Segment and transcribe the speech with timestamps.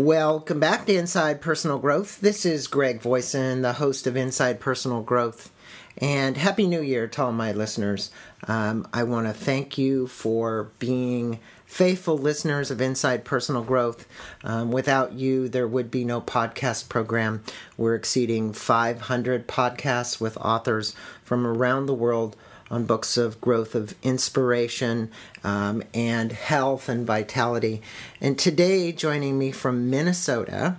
[0.00, 2.22] Welcome back to Inside Personal Growth.
[2.22, 5.52] This is Greg Voisin, the host of Inside Personal Growth.
[5.98, 8.10] And Happy New Year to all my listeners.
[8.48, 14.08] Um, I want to thank you for being faithful listeners of Inside Personal Growth.
[14.42, 17.42] Um, without you, there would be no podcast program.
[17.76, 22.36] We're exceeding 500 podcasts with authors from around the world
[22.70, 25.10] on books of growth of inspiration
[25.42, 27.82] um, and health and vitality.
[28.20, 30.76] And today, joining me from Minnesota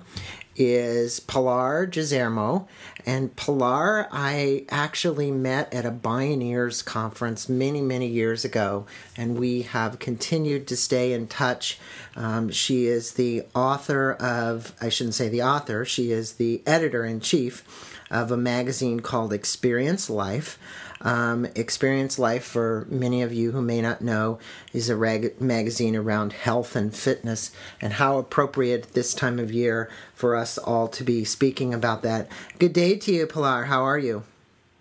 [0.56, 2.68] is Pilar Gerasimo.
[3.06, 8.86] And Pilar, I actually met at a Bioneers conference many, many years ago,
[9.18, 11.80] and we have continued to stay in touch.
[12.16, 17.06] Um, she is the author of, I shouldn't say the author, she is the editor
[17.06, 20.60] in chief of a magazine called Experience Life.
[21.02, 24.40] Um, Experience Life, for many of you who may not know,
[24.74, 29.90] is a rag- magazine around health and fitness, and how appropriate this time of year
[30.14, 32.28] for us all to be speaking about that.
[32.60, 33.66] Good day to you, Pilar.
[33.66, 34.24] How are you?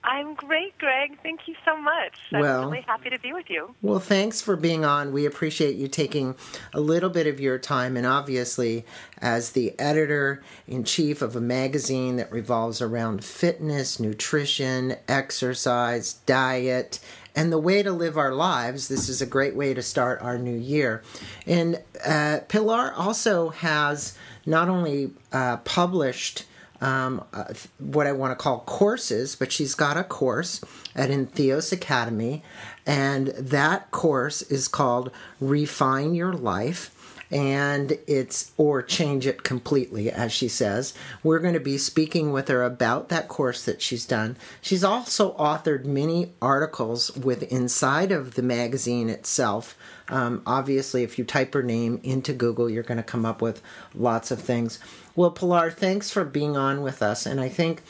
[0.03, 1.19] I'm great, Greg.
[1.23, 2.15] Thank you so much.
[2.33, 3.75] I'm well, really happy to be with you.
[3.83, 5.12] Well, thanks for being on.
[5.12, 6.37] We appreciate you taking
[6.73, 8.87] a little bit of your time, and obviously,
[9.19, 16.98] as the editor in chief of a magazine that revolves around fitness, nutrition, exercise, diet,
[17.37, 20.39] and the way to live our lives, this is a great way to start our
[20.39, 21.03] new year.
[21.47, 26.45] And uh, Pilar also has not only uh, published
[26.81, 30.61] um, uh, what I want to call courses, but she's got a course
[30.95, 32.42] at Entheos Academy,
[32.86, 36.97] and that course is called Refine Your Life.
[37.33, 40.95] And it's, or change it completely, as she says.
[41.23, 44.36] We're going to be speaking with her about that course that she's done.
[44.61, 49.78] She's also authored many articles with inside of the magazine itself.
[50.11, 53.62] Um, obviously, if you type her name into Google, you're going to come up with
[53.95, 54.79] lots of things.
[55.14, 57.27] Well, Pilar, thanks for being on with us.
[57.27, 57.83] And I think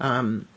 [0.00, 0.48] um,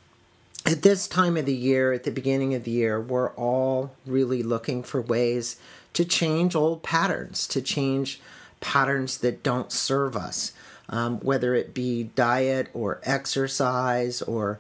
[0.65, 4.41] at this time of the year, at the beginning of the year, we're all really
[4.41, 5.57] looking for ways
[5.93, 8.21] to change old patterns, to change
[8.61, 10.53] patterns that don't serve us.
[10.91, 14.57] Um, whether it be diet or exercise or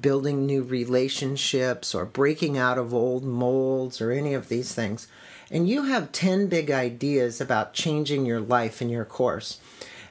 [0.00, 5.08] building new relationships or breaking out of old molds or any of these things.
[5.50, 9.60] And you have 10 big ideas about changing your life and your course.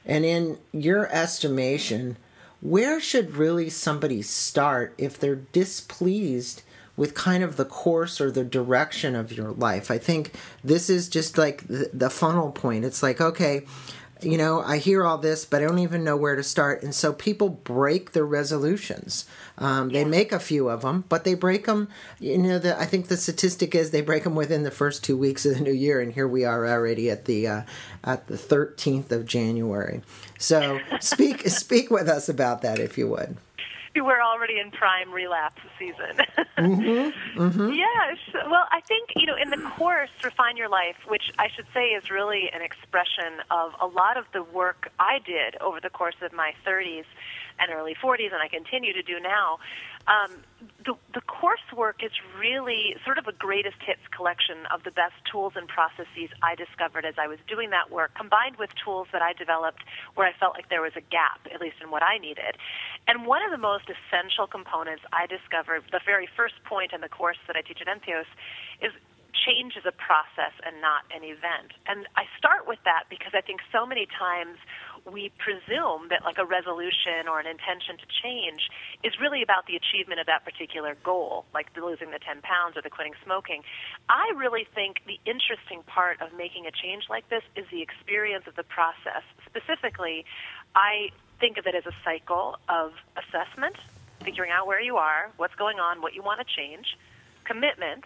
[0.06, 2.16] And in your estimation,
[2.60, 6.62] where should really somebody start if they're displeased
[6.96, 9.90] with kind of the course or the direction of your life?
[9.90, 12.84] I think this is just like the, funnel point.
[12.84, 13.66] It's like, okay,
[14.24, 16.82] you know, I hear all this, but I don't even know where to start.
[16.82, 19.26] And so people break their resolutions.
[19.58, 20.02] Um, yeah.
[20.02, 21.88] They make a few of them, but they break them.
[22.18, 25.16] You know, the, I think the statistic is they break them within the first two
[25.16, 27.62] weeks of the new year, and here we are already at the uh,
[28.02, 30.02] at the thirteenth of January.
[30.38, 33.36] So speak speak with us about that, if you would
[34.02, 36.18] we're already in prime relapse season.
[36.58, 37.72] mm-hmm, mm-hmm.
[37.72, 38.18] Yes.
[38.50, 41.88] Well, I think, you know, in the course, Refine Your Life, which I should say
[41.88, 46.16] is really an expression of a lot of the work I did over the course
[46.22, 47.04] of my 30s
[47.58, 49.58] and early 40s, and I continue to do now,
[50.06, 50.44] um,
[50.84, 55.54] the, the coursework is really sort of a greatest hits collection of the best tools
[55.56, 59.32] and processes I discovered as I was doing that work, combined with tools that I
[59.32, 62.60] developed where I felt like there was a gap, at least in what I needed.
[63.08, 67.08] And one of the most essential components I discovered, the very first point in the
[67.08, 68.28] course that I teach at Entheos,
[68.80, 68.92] is
[69.44, 71.74] change is a process and not an event.
[71.86, 74.56] And I start with that because I think so many times
[75.10, 78.70] we presume that like a resolution or an intention to change
[79.02, 82.82] is really about the achievement of that particular goal, like losing the 10 pounds or
[82.82, 83.62] the quitting smoking.
[84.08, 88.46] I really think the interesting part of making a change like this is the experience
[88.46, 89.22] of the process.
[89.44, 90.24] Specifically,
[90.74, 93.76] I think of it as a cycle of assessment,
[94.24, 96.96] figuring out where you are, what's going on, what you want to change,
[97.44, 98.04] commitment,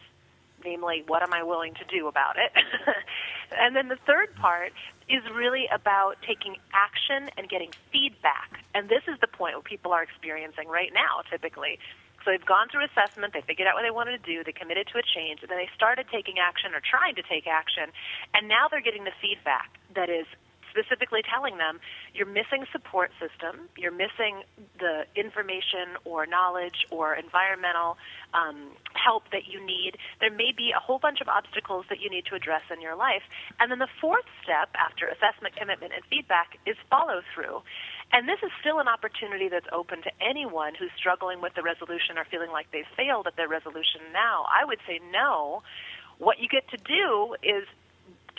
[0.64, 2.52] namely, what am I willing to do about it?
[3.58, 4.72] and then the third part
[5.08, 8.60] is really about taking action and getting feedback.
[8.74, 11.78] And this is the point where people are experiencing right now, typically.
[12.24, 14.88] So they've gone through assessment, they figured out what they wanted to do, they committed
[14.92, 17.94] to a change, and then they started taking action or trying to take action,
[18.34, 20.26] and now they're getting the feedback that is
[20.78, 21.80] specifically telling them
[22.14, 24.42] you're missing support system, you're missing
[24.78, 27.96] the information or knowledge or environmental
[28.34, 29.96] um, help that you need.
[30.20, 32.94] There may be a whole bunch of obstacles that you need to address in your
[32.94, 33.22] life.
[33.58, 37.62] And then the fourth step after assessment, commitment, and feedback is follow through.
[38.12, 42.16] And this is still an opportunity that's open to anyone who's struggling with the resolution
[42.16, 44.46] or feeling like they've failed at their resolution now.
[44.48, 45.62] I would say no.
[46.18, 47.68] What you get to do is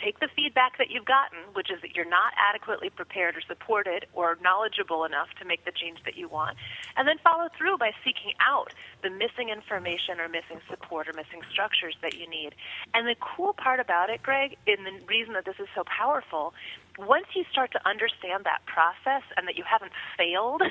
[0.02, 4.06] take the feedback that you've gotten, which is that you're not adequately prepared or supported
[4.14, 6.56] or knowledgeable enough to make the change that you want,
[6.96, 11.40] and then follow through by seeking out the missing information or missing support or missing
[11.50, 12.54] structures that you need.
[12.94, 16.54] And the cool part about it, Greg, and the reason that this is so powerful,
[16.98, 20.62] once you start to understand that process and that you haven't failed,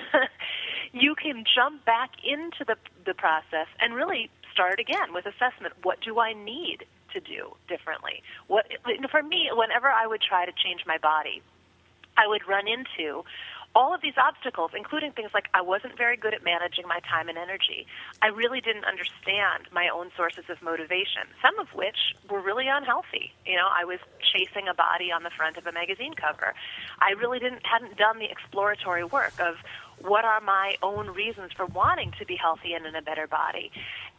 [0.94, 2.76] you can jump back into the,
[3.06, 5.74] the process and really start again with assessment.
[5.84, 8.24] What do I need to do differently?
[8.48, 8.66] What
[9.12, 11.42] for me, whenever I would try to change my body,
[12.18, 13.24] I would run into
[13.76, 17.30] all of these obstacles, including things like I wasn't very good at managing my time
[17.30, 17.86] and energy.
[18.22, 23.32] I really didn't understand my own sources of motivation, some of which were really unhealthy.
[23.46, 24.00] You know, I was
[24.34, 26.54] chasing a body on the front of a magazine cover.
[27.00, 29.56] I really didn't hadn't done the exploratory work of
[30.02, 33.72] what are my own reasons for wanting to be healthy and in a better body.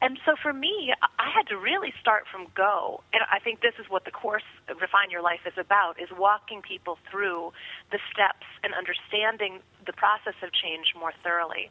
[0.02, 3.02] And so for me, I had to really start from go.
[3.12, 6.62] And I think this is what the course Refine Your Life is about, is walking
[6.62, 7.52] people through
[7.92, 11.70] the steps and understanding the process of change more thoroughly.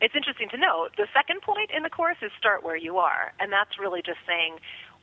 [0.00, 3.32] It's interesting to note, the second point in the course is start where you are.
[3.38, 4.58] And that's really just saying,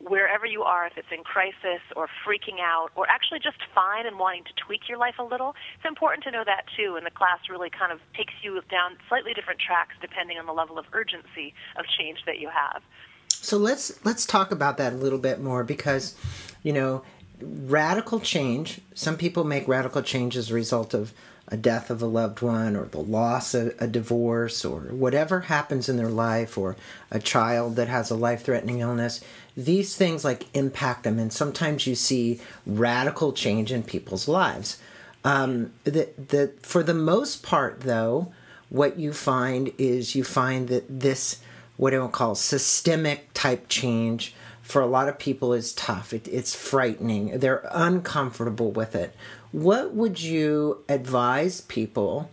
[0.07, 4.17] wherever you are, if it's in crisis or freaking out or actually just fine and
[4.17, 6.95] wanting to tweak your life a little, it's important to know that too.
[6.95, 10.53] And the class really kind of takes you down slightly different tracks depending on the
[10.53, 12.81] level of urgency of change that you have.
[13.29, 16.15] So let's let's talk about that a little bit more because,
[16.61, 17.03] you know,
[17.41, 18.81] radical change.
[18.93, 21.13] Some people make radical change as a result of
[21.47, 25.89] a death of a loved one or the loss of a divorce or whatever happens
[25.89, 26.77] in their life or
[27.09, 29.21] a child that has a life threatening illness
[29.55, 34.77] these things like impact them and sometimes you see radical change in people's lives.
[35.23, 38.31] Um, the, the, for the most part though
[38.69, 41.41] what you find is you find that this
[41.77, 44.33] what i would call systemic type change
[44.71, 46.13] for a lot of people is tough.
[46.13, 47.39] It, it's frightening.
[47.39, 49.13] They're uncomfortable with it.
[49.51, 52.31] What would you advise people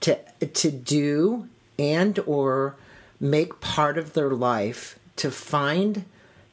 [0.00, 1.48] to to do
[1.78, 2.76] and or
[3.18, 6.04] make part of their life to find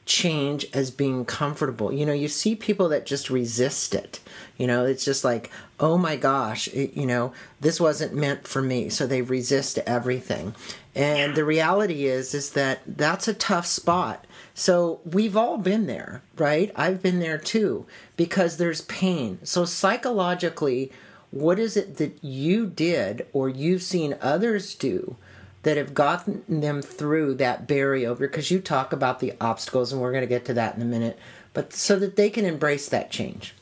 [0.06, 1.92] change as being comfortable.
[1.92, 4.20] You know, you see people that just resist it.
[4.58, 5.50] You know, it's just like,
[5.80, 8.90] oh my gosh, it, you know, this wasn't meant for me.
[8.90, 10.56] So they resist everything.
[10.94, 14.26] And the reality is, is that that's a tough spot.
[14.54, 16.72] So we've all been there, right?
[16.76, 17.86] I've been there too,
[18.16, 19.40] because there's pain.
[19.44, 20.92] So psychologically,
[21.32, 25.18] what is it that you did or you've seen others do
[25.66, 30.12] that have gotten them through that barrier because you talk about the obstacles and we're
[30.12, 31.18] going to get to that in a minute
[31.56, 33.56] but so that they can embrace that change.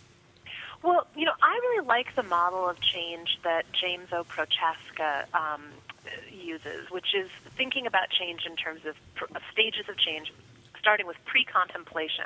[0.84, 4.26] Well you know i really like the model of change that james o.
[4.26, 5.64] Prochaska um,
[6.30, 8.96] uses which is thinking about change in terms of
[9.54, 10.34] stages of change
[10.84, 12.26] starting with pre-contemplation.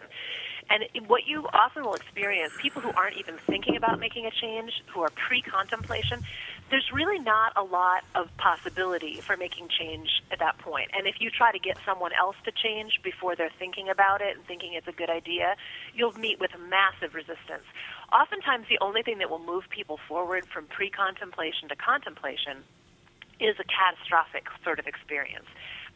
[0.70, 4.72] And what you often will experience, people who aren't even thinking about making a change,
[4.88, 6.24] who are pre contemplation,
[6.70, 10.92] there's really not a lot of possibility for making change at that point.
[10.94, 14.36] And if you try to get someone else to change before they're thinking about it
[14.36, 15.56] and thinking it's a good idea,
[15.96, 17.64] you'll meet with massive resistance.
[18.12, 22.64] Oftentimes, the only thing that will move people forward from pre contemplation to contemplation
[23.40, 25.48] is a catastrophic sort of experience.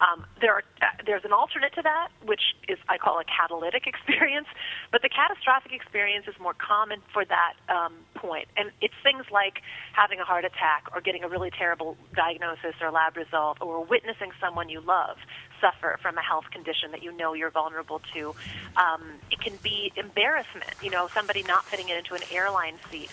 [0.01, 3.85] Um, there are, uh, there's an alternate to that, which is I call a catalytic
[3.93, 4.47] experience,
[4.91, 9.61] but the catastrophic experience is more common for that um, point, and it's things like
[9.93, 14.31] having a heart attack or getting a really terrible diagnosis or lab result, or witnessing
[14.41, 15.17] someone you love
[15.61, 18.33] suffer from a health condition that you know you're vulnerable to.
[18.75, 23.11] Um, it can be embarrassment, you know, somebody not fitting it into an airline seat.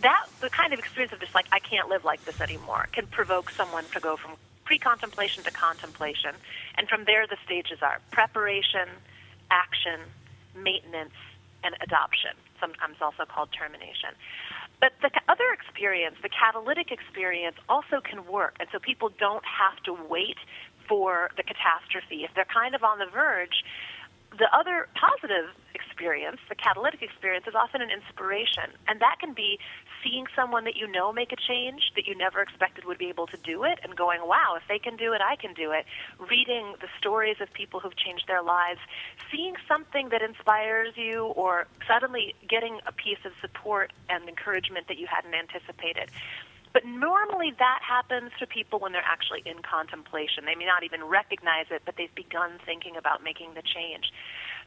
[0.00, 3.08] That the kind of experience of just like I can't live like this anymore can
[3.08, 4.36] provoke someone to go from
[4.68, 6.36] pre-contemplation to contemplation.
[6.76, 8.84] And from there, the stages are preparation,
[9.50, 10.04] action,
[10.52, 11.16] maintenance,
[11.64, 14.12] and adoption, sometimes also called termination.
[14.78, 18.56] But the other experience, the catalytic experience, also can work.
[18.60, 20.36] And so people don't have to wait
[20.86, 22.28] for the catastrophe.
[22.28, 23.64] If they're kind of on the verge,
[24.36, 28.64] the other positive experience, the catalytic experience, is often an inspiration.
[28.86, 29.58] And that can be
[30.02, 33.26] seeing someone that you know make a change that you never expected would be able
[33.28, 35.86] to do it and going, wow, if they can do it, I can do it.
[36.18, 38.80] Reading the stories of people who've changed their lives,
[39.30, 44.98] seeing something that inspires you, or suddenly getting a piece of support and encouragement that
[44.98, 46.10] you hadn't anticipated.
[46.72, 50.44] But normally that happens to people when they're actually in contemplation.
[50.44, 54.12] They may not even recognize it, but they've begun thinking about making the change.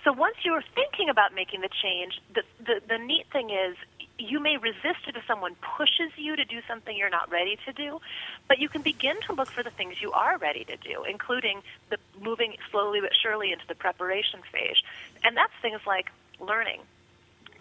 [0.03, 3.77] So once you're thinking about making the change, the, the, the neat thing is
[4.17, 7.73] you may resist it if someone pushes you to do something you're not ready to
[7.73, 7.99] do,
[8.47, 11.61] but you can begin to look for the things you are ready to do, including
[11.89, 14.77] the moving slowly but surely into the preparation phase.
[15.23, 16.81] And that's things like learning,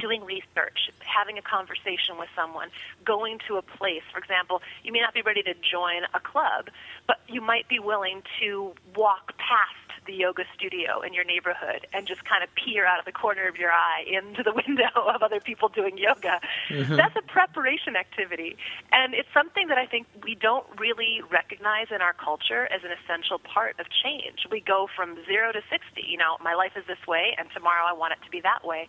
[0.01, 2.69] doing research, having a conversation with someone,
[3.05, 4.03] going to a place.
[4.13, 6.71] For example, you may not be ready to join a club,
[7.07, 12.07] but you might be willing to walk past the yoga studio in your neighborhood and
[12.07, 15.23] just kind of peer out of the corner of your eye into the window of
[15.23, 16.41] other people doing yoga.
[16.69, 16.97] Mm-hmm.
[16.97, 18.57] That's a preparation activity.
[18.93, 22.91] And it's something that I think we don't really recognize in our culture as an
[22.91, 24.47] essential part of change.
[24.51, 26.03] We go from zero to 60.
[26.03, 28.67] You know, my life is this way, and tomorrow I want it to be that
[28.67, 28.89] way.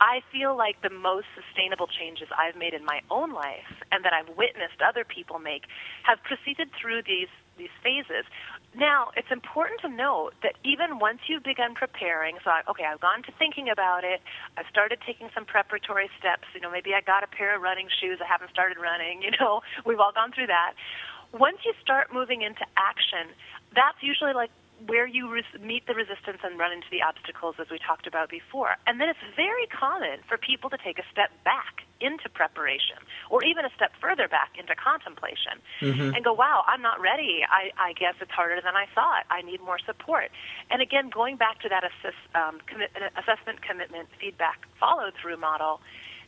[0.00, 4.12] I feel like the most sustainable changes I've made in my own life and that
[4.12, 5.64] I've witnessed other people make
[6.04, 8.28] have proceeded through these these phases.
[8.76, 13.00] Now, it's important to note that even once you've begun preparing, so I, okay, I've
[13.00, 14.20] gone to thinking about it,
[14.58, 17.88] I've started taking some preparatory steps, you know, maybe I got a pair of running
[17.88, 20.74] shoes, I haven't started running, you know, we've all gone through that.
[21.32, 23.32] Once you start moving into action,
[23.74, 24.50] that's usually like
[24.84, 28.28] where you res- meet the resistance and run into the obstacles as we talked about
[28.28, 28.76] before.
[28.86, 33.42] And then it's very common for people to take a step back into preparation or
[33.42, 36.12] even a step further back into contemplation mm-hmm.
[36.14, 37.40] and go, wow, I'm not ready.
[37.48, 39.24] I, I guess it's harder than I thought.
[39.30, 40.28] I need more support.
[40.70, 45.80] And again, going back to that assess, um, commit, assessment, commitment, feedback, follow through model,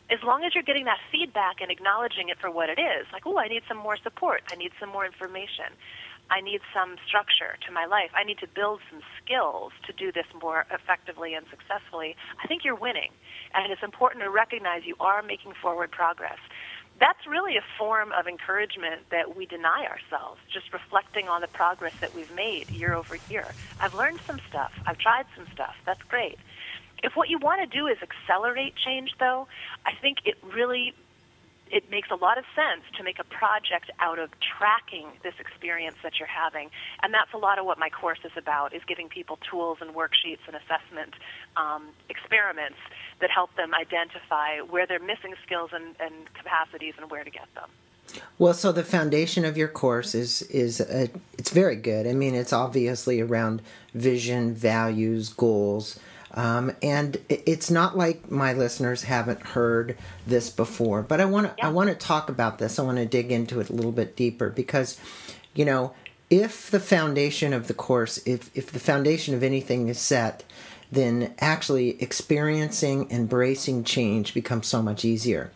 [0.09, 3.27] as long as you're getting that feedback and acknowledging it for what it is, like,
[3.27, 5.77] oh, I need some more support, I need some more information
[6.29, 8.11] I need some structure to my life.
[8.15, 12.15] I need to build some skills to do this more effectively and successfully.
[12.43, 13.11] I think you're winning.
[13.53, 16.37] And it's important to recognize you are making forward progress.
[16.99, 21.93] That's really a form of encouragement that we deny ourselves, just reflecting on the progress
[22.01, 23.45] that we've made year over year.
[23.79, 24.73] I've learned some stuff.
[24.85, 25.75] I've tried some stuff.
[25.85, 26.37] That's great.
[27.01, 29.47] If what you want to do is accelerate change, though,
[29.85, 30.93] I think it really
[31.71, 35.97] it makes a lot of sense to make a project out of tracking this experience
[36.03, 36.69] that you're having.
[37.03, 39.93] And that's a lot of what my course is about, is giving people tools and
[39.93, 41.13] worksheets and assessment
[41.57, 42.77] um, experiments
[43.21, 47.47] that help them identify where they're missing skills and, and capacities and where to get
[47.55, 47.69] them.
[48.39, 52.07] Well, so the foundation of your course is is a, it's very good.
[52.07, 53.61] I mean, it's obviously around
[53.93, 55.99] vision, values, goals,
[56.33, 61.53] um, and it's not like my listeners haven't heard this before, but I want to
[61.57, 61.67] yeah.
[61.67, 62.77] I want to talk about this.
[62.77, 64.99] I want to dig into it a little bit deeper because,
[65.55, 65.93] you know,
[66.29, 70.43] if the foundation of the course, if if the foundation of anything is set,
[70.91, 75.51] then actually experiencing, embracing change becomes so much easier.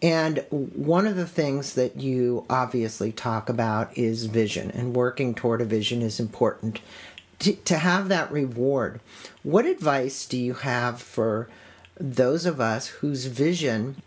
[0.00, 5.60] And one of the things that you obviously talk about is vision, and working toward
[5.60, 6.80] a vision is important
[7.42, 9.00] to, to have that reward,
[9.42, 11.48] what advice do you have for
[11.98, 14.00] those of us whose vision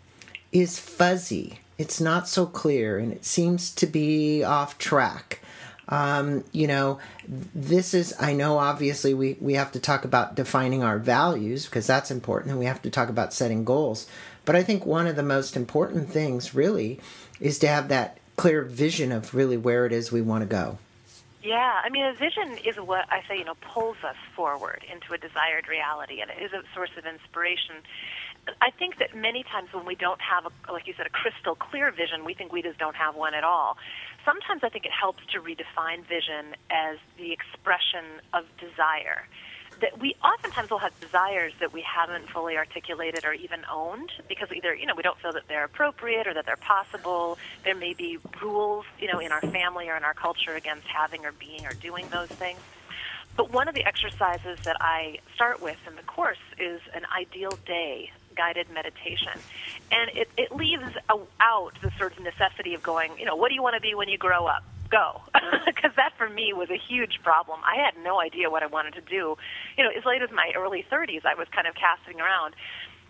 [0.52, 1.60] is fuzzy?
[1.78, 5.40] It's not so clear and it seems to be off track.
[5.88, 10.82] Um, you know, this is, I know obviously we, we have to talk about defining
[10.82, 14.08] our values because that's important and we have to talk about setting goals.
[14.44, 17.00] But I think one of the most important things really
[17.38, 20.78] is to have that clear vision of really where it is we want to go.
[21.46, 25.14] Yeah, I mean, a vision is what I say, you know, pulls us forward into
[25.14, 27.86] a desired reality, and it is a source of inspiration.
[28.60, 31.54] I think that many times when we don't have, a, like you said, a crystal
[31.54, 33.78] clear vision, we think we just don't have one at all.
[34.24, 39.22] Sometimes I think it helps to redefine vision as the expression of desire
[39.80, 44.48] that we oftentimes will have desires that we haven't fully articulated or even owned because
[44.54, 47.38] either you know we don't feel that they're appropriate or that they're possible.
[47.64, 51.24] There may be rules you know in our family or in our culture against having
[51.24, 52.58] or being or doing those things.
[53.36, 57.58] But one of the exercises that I start with in the course is an ideal
[57.66, 59.32] day guided meditation.
[59.90, 60.84] And it, it leaves
[61.40, 63.94] out the sort of necessity of going, you know, what do you want to be
[63.94, 64.64] when you grow up?
[64.90, 65.22] Go
[65.66, 67.60] because that for me was a huge problem.
[67.64, 69.36] I had no idea what I wanted to do.
[69.76, 72.54] You know, as late as my early 30s, I was kind of casting around.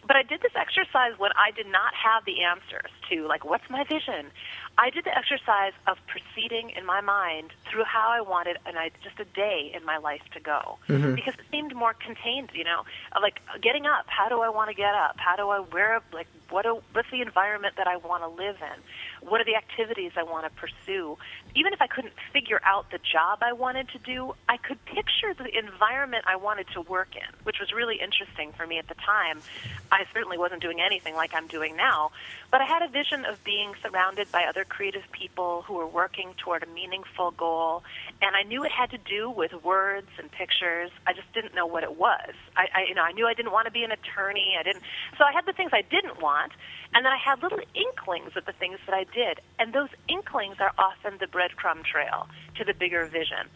[0.06, 3.68] But I did this exercise when I did not have the answers to like what's
[3.68, 4.30] my vision.
[4.78, 8.90] I did the exercise of proceeding in my mind through how I wanted and I
[9.02, 11.14] just a day in my life to go mm-hmm.
[11.14, 12.84] because it seemed more contained, you know,
[13.20, 14.04] like getting up.
[14.06, 15.16] How do I want to get up?
[15.16, 18.28] How do I wear up like what do, what's the environment that I want to
[18.28, 19.28] live in?
[19.28, 21.18] What are the activities I want to pursue?
[21.54, 25.34] Even if I couldn't figure out the job I wanted to do, I could picture
[25.36, 28.94] the environment I wanted to work in, which was really interesting for me at the
[28.94, 29.40] time.
[29.90, 32.12] I certainly wasn't doing anything like I'm doing now,
[32.50, 36.34] but I had a vision of being surrounded by other creative people who were working
[36.36, 37.82] toward a meaningful goal,
[38.22, 40.90] and I knew it had to do with words and pictures.
[41.06, 42.34] I just didn't know what it was.
[42.56, 44.56] I, I you know, I knew I didn't want to be an attorney.
[44.58, 44.82] I didn't.
[45.18, 46.52] So I had the things I didn't want,
[46.94, 50.56] and then I had little inklings of the things that I did, and those inklings
[50.60, 53.48] are often the breadcrumb trail to the bigger vision.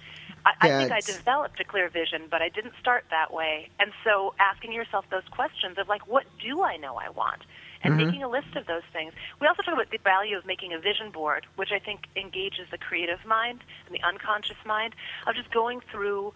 [0.44, 3.68] I, I think I developed a clear vision, but I didn't start that way.
[3.78, 7.42] And so asking yourself those questions of like, what do I know I want?
[7.82, 8.06] And mm-hmm.
[8.06, 9.12] making a list of those things.
[9.40, 12.68] We also talk about the value of making a vision board, which I think engages
[12.70, 14.94] the creative mind and the unconscious mind
[15.26, 16.34] of just going through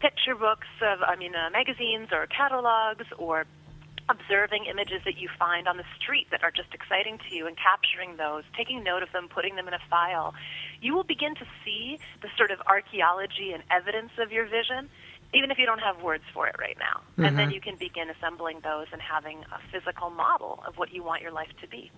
[0.00, 3.44] picture books of, I mean, uh, magazines or catalogs or
[4.08, 7.56] observing images that you find on the street that are just exciting to you and
[7.56, 10.34] capturing those, taking note of them, putting them in a file,
[10.80, 14.88] you will begin to see the sort of archaeology and evidence of your vision,
[15.36, 17.00] even if you don't have words for it right now.
[17.12, 17.24] Mm-hmm.
[17.24, 17.54] And then mm-hmm.
[17.54, 21.32] you can begin assembling those and having a physical model of what you want your
[21.32, 21.90] life to be.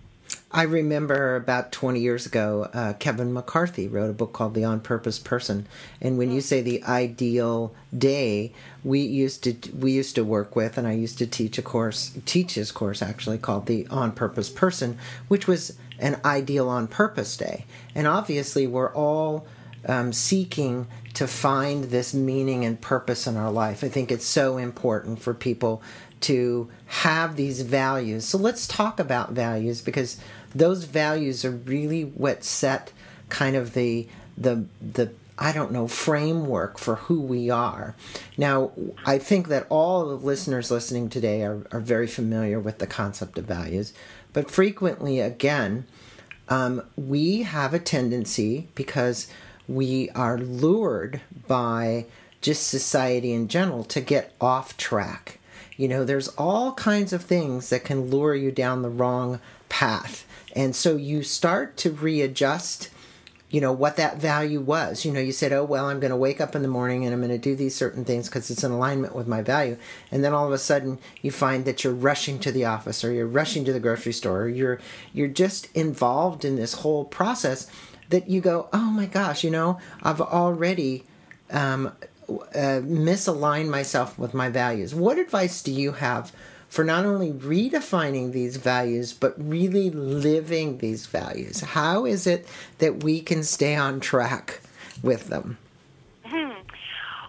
[0.51, 4.79] I remember about 20 years ago, uh, Kevin McCarthy wrote a book called The On
[4.79, 5.67] Purpose Person.
[6.01, 8.51] And when you say the ideal day,
[8.83, 12.17] we used to we used to work with, and I used to teach a course,
[12.25, 17.37] teach his course actually called The On Purpose Person, which was an ideal on purpose
[17.37, 17.65] day.
[17.93, 19.45] And obviously, we're all
[19.87, 23.83] um, seeking to find this meaning and purpose in our life.
[23.83, 25.81] I think it's so important for people
[26.21, 28.25] to have these values.
[28.25, 30.19] So let's talk about values because
[30.53, 32.91] those values are really what set
[33.29, 37.95] kind of the the the I don't know framework for who we are.
[38.37, 38.71] Now,
[39.05, 43.37] I think that all the listeners listening today are, are very familiar with the concept
[43.37, 43.93] of values,
[44.33, 45.85] but frequently, again,
[46.49, 49.27] um, we have a tendency because
[49.69, 52.05] we are lured by
[52.41, 55.39] just society in general to get off track.
[55.77, 60.25] You know, there's all kinds of things that can lure you down the wrong path.
[60.55, 62.89] And so you start to readjust,
[63.51, 65.05] you know, what that value was.
[65.05, 67.13] You know, you said, oh, well, I'm going to wake up in the morning and
[67.13, 69.77] I'm going to do these certain things because it's in alignment with my value.
[70.11, 73.13] And then all of a sudden you find that you're rushing to the office or
[73.13, 74.79] you're rushing to the grocery store or you're,
[75.13, 77.69] you're just involved in this whole process
[78.09, 81.03] that you go, oh my gosh, you know, I've already
[81.51, 81.91] um,
[82.27, 84.93] uh, misaligned myself with my values.
[84.93, 86.31] What advice do you have
[86.67, 91.61] for not only redefining these values, but really living these values?
[91.61, 94.61] How is it that we can stay on track
[95.01, 95.57] with them?
[96.25, 96.51] Hmm.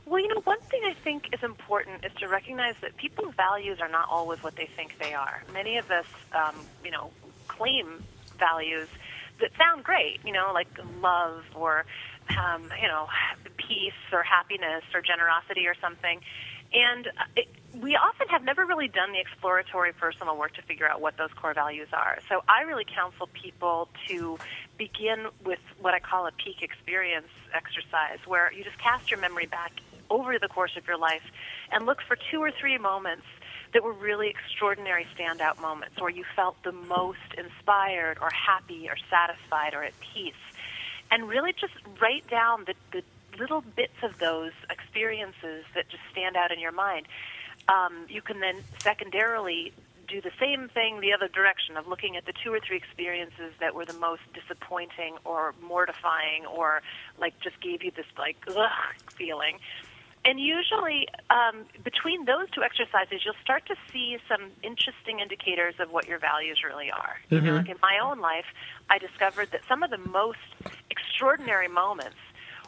[0.05, 3.81] Well, you know, one thing I think is important is to recognize that people's values
[3.81, 5.43] are not always what they think they are.
[5.53, 7.11] Many of us, um, you know,
[7.49, 8.03] claim
[8.39, 8.89] values
[9.41, 10.69] that sound great, you know, like
[11.01, 11.85] love or,
[12.31, 13.07] um, you know,
[13.57, 16.21] peace or happiness or generosity or something.
[16.73, 17.49] And it,
[17.81, 21.33] we often have never really done the exploratory personal work to figure out what those
[21.33, 22.19] core values are.
[22.29, 24.39] So I really counsel people to
[24.79, 29.47] begin with what I call a peak experience exercise, where you just cast your memory
[29.47, 29.73] back
[30.11, 31.23] over the course of your life
[31.73, 33.25] and look for two or three moments
[33.73, 38.97] that were really extraordinary standout moments where you felt the most inspired or happy or
[39.09, 40.35] satisfied or at peace.
[41.11, 43.03] And really just write down the, the
[43.39, 47.07] little bits of those experiences that just stand out in your mind.
[47.69, 49.73] Um, you can then secondarily
[50.09, 53.53] do the same thing the other direction of looking at the two or three experiences
[53.61, 56.83] that were the most disappointing or mortifying or
[57.19, 58.71] like just gave you this like ugh
[59.07, 59.59] feeling
[60.25, 65.91] and usually, um, between those two exercises, you'll start to see some interesting indicators of
[65.91, 67.17] what your values really are.
[67.25, 67.35] Mm-hmm.
[67.35, 67.57] You know, mm-hmm.
[67.57, 68.45] like in my own life,
[68.91, 70.39] I discovered that some of the most
[70.91, 72.19] extraordinary moments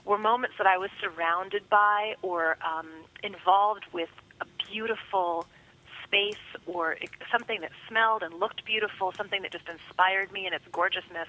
[0.05, 2.88] were moments that I was surrounded by or um,
[3.23, 4.11] involved with
[4.41, 5.47] a beautiful
[6.05, 6.37] space
[6.67, 6.97] or
[7.31, 11.29] something that smelled and looked beautiful, something that just inspired me in its gorgeousness.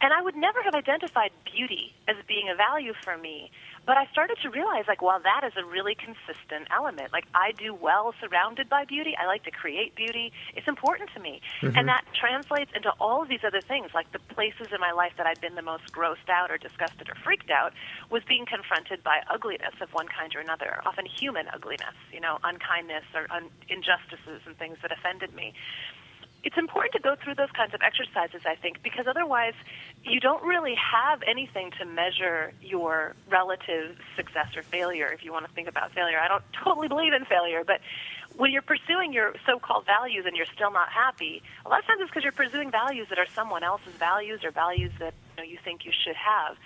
[0.00, 3.50] And I would never have identified beauty as being a value for me
[3.86, 7.12] but I started to realize, like, well, that is a really consistent element.
[7.12, 9.16] Like, I do well surrounded by beauty.
[9.18, 10.32] I like to create beauty.
[10.54, 11.40] It's important to me.
[11.60, 11.76] Mm-hmm.
[11.76, 15.12] And that translates into all of these other things, like the places in my life
[15.16, 17.72] that I'd been the most grossed out or disgusted or freaked out
[18.10, 22.38] was being confronted by ugliness of one kind or another, often human ugliness, you know,
[22.44, 25.54] unkindness or un- injustices and things that offended me
[26.42, 29.54] it's important to go through those kinds of exercises, I think, because otherwise
[30.04, 35.46] you don't really have anything to measure your relative success or failure, if you want
[35.46, 36.18] to think about failure.
[36.18, 37.80] I don't totally believe in failure, but
[38.36, 42.00] when you're pursuing your so-called values and you're still not happy, a lot of times
[42.00, 45.50] it's because you're pursuing values that are someone else's values or values that you, know,
[45.50, 46.56] you think you should have.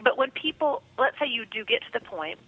[0.00, 2.38] But when people, let's say you do get to the point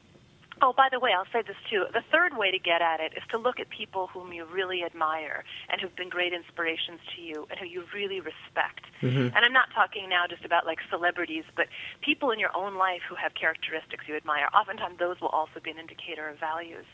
[0.63, 1.87] Oh, by the way, I'll say this too.
[1.93, 4.85] The third way to get at it is to look at people whom you really
[4.85, 8.85] admire and who've been great inspirations to you and who you really respect.
[9.01, 9.35] Mm-hmm.
[9.35, 11.67] And I'm not talking now just about like celebrities, but
[12.03, 14.49] people in your own life who have characteristics you admire.
[14.53, 16.85] Oftentimes, those will also be an indicator of values.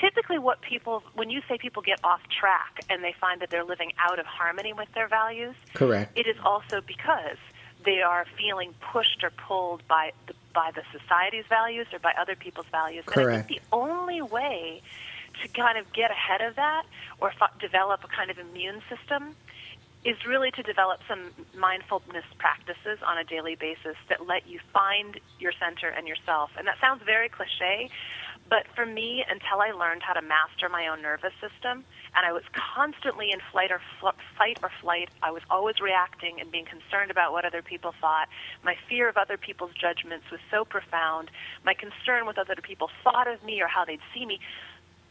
[0.00, 3.64] Typically, what people, when you say people get off track and they find that they're
[3.64, 7.38] living out of harmony with their values, correct, it is also because
[7.84, 12.34] they are feeling pushed or pulled by the by the society's values or by other
[12.34, 13.04] people's values.
[13.04, 13.28] Correct.
[13.28, 14.80] And I think the only way
[15.42, 16.84] to kind of get ahead of that
[17.20, 19.36] or f- develop a kind of immune system
[20.02, 25.20] is really to develop some mindfulness practices on a daily basis that let you find
[25.38, 26.48] your center and yourself.
[26.56, 27.90] And that sounds very cliche,
[28.48, 31.84] but for me, until I learned how to master my own nervous system,
[32.16, 32.42] and I was
[32.74, 37.10] constantly in flight or fl- fight or flight, I was always reacting and being concerned
[37.10, 38.28] about what other people thought.
[38.64, 41.30] My fear of other people's judgments was so profound.
[41.64, 44.40] My concern with other people thought of me or how they'd see me.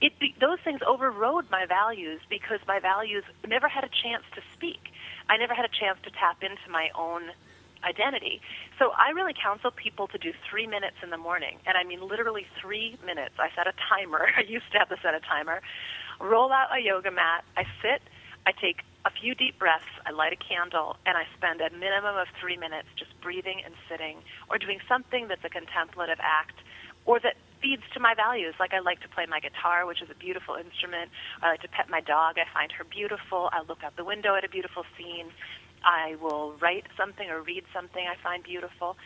[0.02, 4.92] It, those things overrode my values because my values never had a chance to speak.
[5.30, 7.32] I never had a chance to tap into my own
[7.84, 8.42] identity.
[8.80, 12.02] So I really counsel people to do three minutes in the morning, and I mean
[12.02, 13.36] literally three minutes.
[13.40, 14.28] I set a timer.
[14.38, 15.62] I used to have to set a timer.
[16.20, 17.44] Roll out a yoga mat.
[17.58, 18.02] I sit.
[18.46, 19.86] I take a few deep breaths.
[20.06, 23.74] I light a candle, and I spend a minimum of three minutes just breathing and
[23.90, 24.18] sitting,
[24.50, 26.56] or doing something that's a contemplative act,
[27.06, 28.54] or that feeds to my values.
[28.60, 31.10] Like I like to play my guitar, which is a beautiful instrument.
[31.42, 32.38] I like to pet my dog.
[32.38, 33.50] I find her beautiful.
[33.52, 35.28] I look out the window at a beautiful scene.
[35.84, 38.98] I will write something or read something I find beautiful.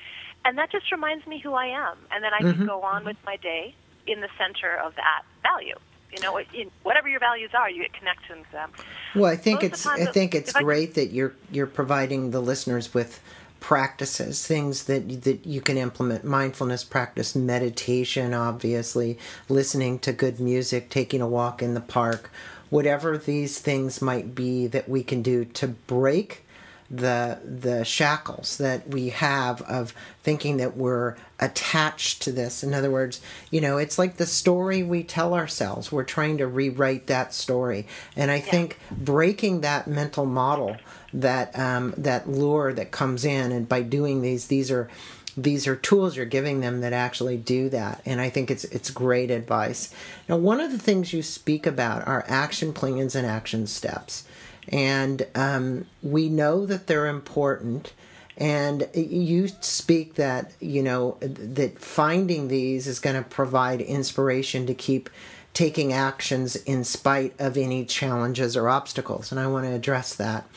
[0.45, 1.97] And that just reminds me who I am.
[2.11, 2.59] And then I mm-hmm.
[2.59, 3.75] can go on with my day
[4.07, 5.75] in the center of that value.
[6.11, 8.71] You know, in whatever your values are, you get connections to them.
[9.15, 12.39] Well, I think Most it's I think it's great I, that you're you're providing the
[12.39, 13.21] listeners with
[13.59, 16.23] practices, things that that you can implement.
[16.23, 19.17] Mindfulness practice, meditation, obviously,
[19.47, 22.31] listening to good music, taking a walk in the park,
[22.69, 26.45] whatever these things might be that we can do to break
[26.91, 32.63] the the shackles that we have of thinking that we're attached to this.
[32.63, 33.21] In other words,
[33.51, 35.91] you know, it's like the story we tell ourselves.
[35.91, 38.51] We're trying to rewrite that story, and I yeah.
[38.51, 40.77] think breaking that mental model,
[41.13, 44.89] that um, that lure that comes in, and by doing these, these are
[45.37, 48.89] these are tools you're giving them that actually do that and i think it's it's
[48.89, 49.93] great advice
[50.27, 54.23] now one of the things you speak about are action plans and action steps
[54.69, 57.93] and um, we know that they're important.
[58.37, 64.73] And you speak that you know that finding these is going to provide inspiration to
[64.73, 65.09] keep
[65.53, 69.31] taking actions in spite of any challenges or obstacles.
[69.31, 70.47] And I want to address that.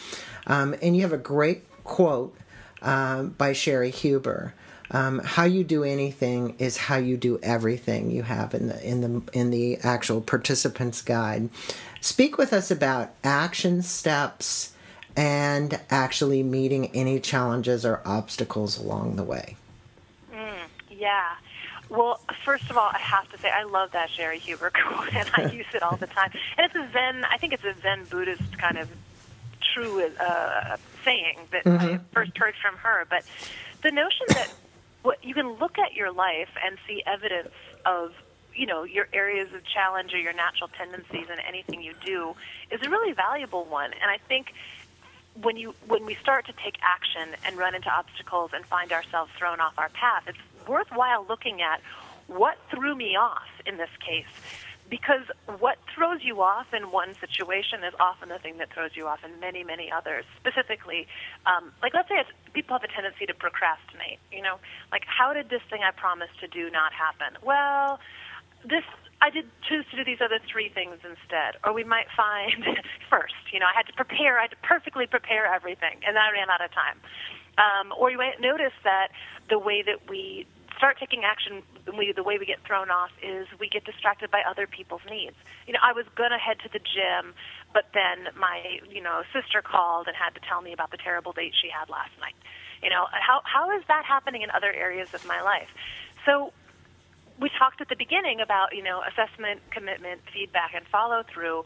[0.46, 2.36] Um, and you have a great quote
[2.82, 4.54] uh, by Cheri Huber.
[4.92, 8.10] Um, how you do anything is how you do everything.
[8.10, 11.48] You have in the in the in the actual participants guide,
[12.02, 14.72] Speak with us about action steps
[15.16, 19.56] and actually meeting any challenges or obstacles along the way.
[20.34, 21.36] Mm, yeah.
[21.88, 25.30] Well, first of all, I have to say I love that Cheri Huber quote, and
[25.34, 26.32] I use it all the time.
[26.58, 27.24] And it's a Zen.
[27.24, 28.88] I think it's a Zen Buddhist kind of
[29.72, 31.86] true uh, saying that mm-hmm.
[31.86, 33.06] I first heard from her.
[33.08, 33.24] But
[33.84, 34.52] the notion that
[35.02, 37.54] what you can look at your life and see evidence
[37.86, 38.12] of
[38.54, 42.34] you know your areas of challenge or your natural tendencies in anything you do
[42.70, 44.52] is a really valuable one and i think
[45.40, 49.30] when you when we start to take action and run into obstacles and find ourselves
[49.38, 50.38] thrown off our path it's
[50.68, 51.80] worthwhile looking at
[52.26, 54.26] what threw me off in this case
[54.92, 55.24] because
[55.58, 59.24] what throws you off in one situation is often the thing that throws you off
[59.24, 60.26] in many, many others.
[60.36, 61.06] Specifically,
[61.46, 64.18] um, like let's say people have a tendency to procrastinate.
[64.30, 64.56] You know,
[64.92, 67.38] like how did this thing I promised to do not happen?
[67.42, 68.00] Well,
[68.64, 68.84] this
[69.22, 71.54] I did choose to do these other three things instead.
[71.64, 72.66] Or we might find
[73.10, 76.22] first, you know, I had to prepare, I had to perfectly prepare everything, and then
[76.22, 76.98] I ran out of time.
[77.56, 79.08] Um, or you might notice that
[79.48, 80.46] the way that we
[80.76, 81.62] start taking action,
[81.96, 85.36] we, the way we get thrown off is we get distracted by other people's needs.
[85.68, 87.34] You know, I was going to head to the gym,
[87.72, 91.30] but then my, you know, sister called and had to tell me about the terrible
[91.30, 92.34] date she had last night.
[92.82, 95.70] You know, how, how is that happening in other areas of my life?
[96.26, 96.52] So
[97.40, 101.64] we talked at the beginning about you know assessment, commitment, feedback, and follow through.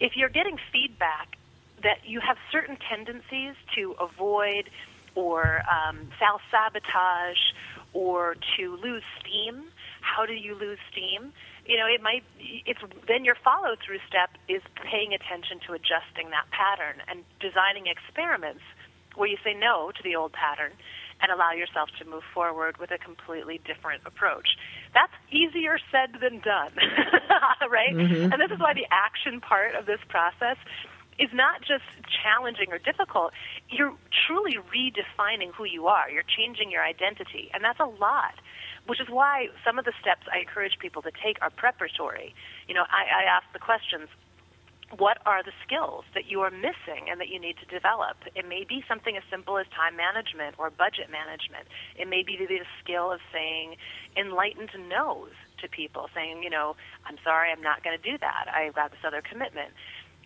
[0.00, 1.36] If you're getting feedback
[1.82, 4.70] that you have certain tendencies to avoid
[5.14, 7.40] or um, self sabotage
[7.92, 9.64] or to lose steam,
[10.00, 11.32] how do you lose steam?
[11.66, 12.22] You know, it might.
[12.38, 17.86] It's then your follow through step is paying attention to adjusting that pattern and designing
[17.86, 18.62] experiments
[19.16, 20.72] where you say no to the old pattern
[21.20, 24.56] and allow yourself to move forward with a completely different approach.
[24.96, 26.72] That's easier said than done,
[27.68, 27.92] right?
[27.92, 28.32] Mm-hmm.
[28.32, 30.56] And this is why the action part of this process
[31.18, 33.36] is not just challenging or difficult.
[33.68, 33.92] You're
[34.26, 36.08] truly redefining who you are.
[36.08, 38.40] You're changing your identity, and that's a lot.
[38.86, 42.34] Which is why some of the steps I encourage people to take are preparatory.
[42.68, 44.08] You know, I, I ask the questions:
[44.98, 48.16] what are the skills that you are missing and that you need to develop?
[48.34, 51.66] It may be something as simple as time management or budget management.
[51.98, 53.76] It may be the skill of saying
[54.16, 58.46] enlightened no's to people, saying, you know, I'm sorry, I'm not going to do that.
[58.54, 59.70] I've got this other commitment.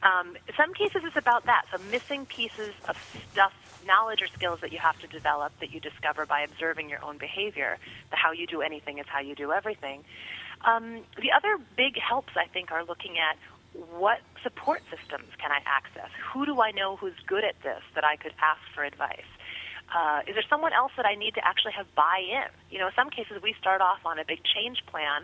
[0.02, 1.64] Um, some cases, it's about that.
[1.70, 2.96] So, missing pieces of
[3.32, 3.52] stuff,
[3.86, 7.18] knowledge, or skills that you have to develop that you discover by observing your own
[7.18, 7.78] behavior.
[8.10, 10.04] The how you do anything is how you do everything.
[10.64, 13.36] Um, the other big helps, I think, are looking at
[13.72, 16.10] what support systems can I access?
[16.32, 19.28] Who do I know who's good at this that I could ask for advice?
[19.94, 22.50] Uh, is there someone else that I need to actually have buy in?
[22.70, 25.22] You know, in some cases we start off on a big change plan,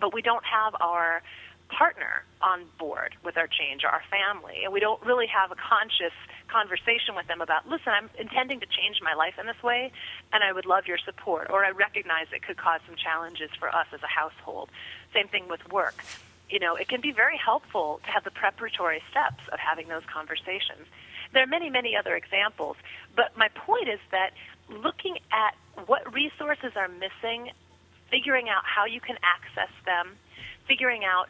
[0.00, 1.22] but we don't have our
[1.68, 5.56] partner on board with our change or our family, and we don't really have a
[5.56, 6.14] conscious
[6.46, 9.90] conversation with them about, listen, I'm intending to change my life in this way,
[10.32, 13.68] and I would love your support, or I recognize it could cause some challenges for
[13.68, 14.70] us as a household.
[15.12, 16.04] Same thing with work
[16.48, 20.04] you know, it can be very helpful to have the preparatory steps of having those
[20.12, 20.86] conversations.
[21.32, 22.76] There are many, many other examples,
[23.14, 24.30] but my point is that
[24.68, 25.54] looking at
[25.86, 27.50] what resources are missing,
[28.10, 30.16] figuring out how you can access them,
[30.68, 31.28] figuring out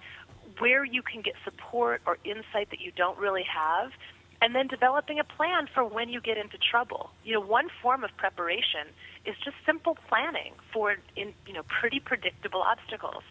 [0.59, 3.90] where you can get support or insight that you don't really have,
[4.40, 7.11] and then developing a plan for when you get into trouble.
[7.24, 8.92] You know, one form of preparation
[9.24, 13.24] is just simple planning for in, you know, pretty predictable obstacles.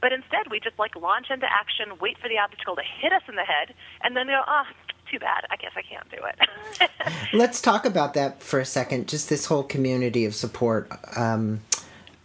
[0.00, 3.22] But instead, we just like launch into action, wait for the obstacle to hit us
[3.28, 5.44] in the head, and then go, ah, oh, too bad.
[5.50, 7.32] I guess I can't do it.
[7.32, 9.08] Let's talk about that for a second.
[9.08, 11.60] Just this whole community of support um,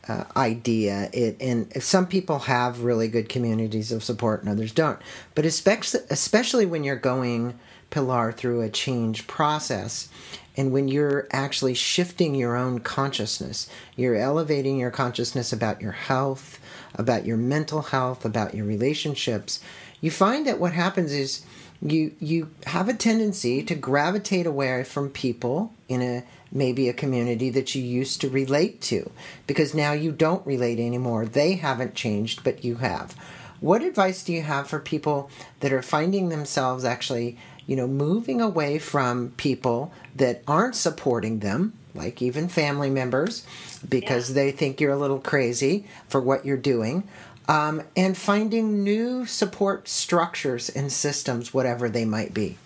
[0.08, 1.10] uh, idea.
[1.12, 5.00] It and some people have really good communities of support, and others don't.
[5.34, 7.58] But especially, especially when you're going
[7.90, 10.10] Pilar through a change process.
[10.58, 16.60] And when you're actually shifting your own consciousness, you're elevating your consciousness about your health,
[16.98, 19.60] about your mental health, about your relationships,
[20.02, 21.46] you find that what happens is
[21.82, 27.50] you you have a tendency to gravitate away from people in a maybe a community
[27.50, 29.12] that you used to relate to
[29.46, 31.26] because now you don't relate anymore.
[31.26, 33.14] They haven't changed, but you have.
[33.60, 35.30] What advice do you have for people
[35.60, 41.74] that are finding themselves actually, you know, moving away from people that aren't supporting them,
[41.94, 43.46] like even family members,
[43.88, 44.36] because yeah.
[44.36, 47.08] they think you're a little crazy for what you're doing.
[47.48, 52.58] Um, and finding new support structures and systems, whatever they might be.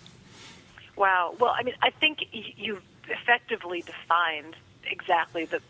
[0.96, 1.34] Wow.
[1.38, 4.56] Well, I mean, I think you've effectively defined
[4.90, 5.60] exactly the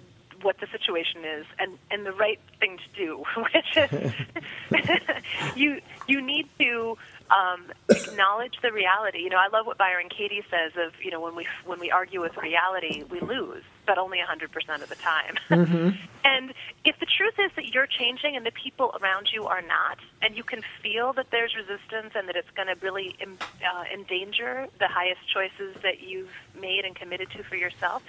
[0.43, 4.13] what the situation is and and the right thing to do, which is
[5.57, 6.97] you you need to
[7.31, 9.19] um, acknowledge the reality.
[9.19, 11.91] You know, I love what Byron Katie says of you know when we when we
[11.91, 15.35] argue with reality, we lose, but only 100% of the time.
[15.61, 15.93] Mm-hmm.
[16.25, 16.55] and
[16.87, 20.39] if the truth is that you're changing and the people around you are not, and
[20.39, 24.89] you can feel that there's resistance and that it's going to really uh, endanger the
[24.89, 28.01] highest choices that you've made and committed to for yourself.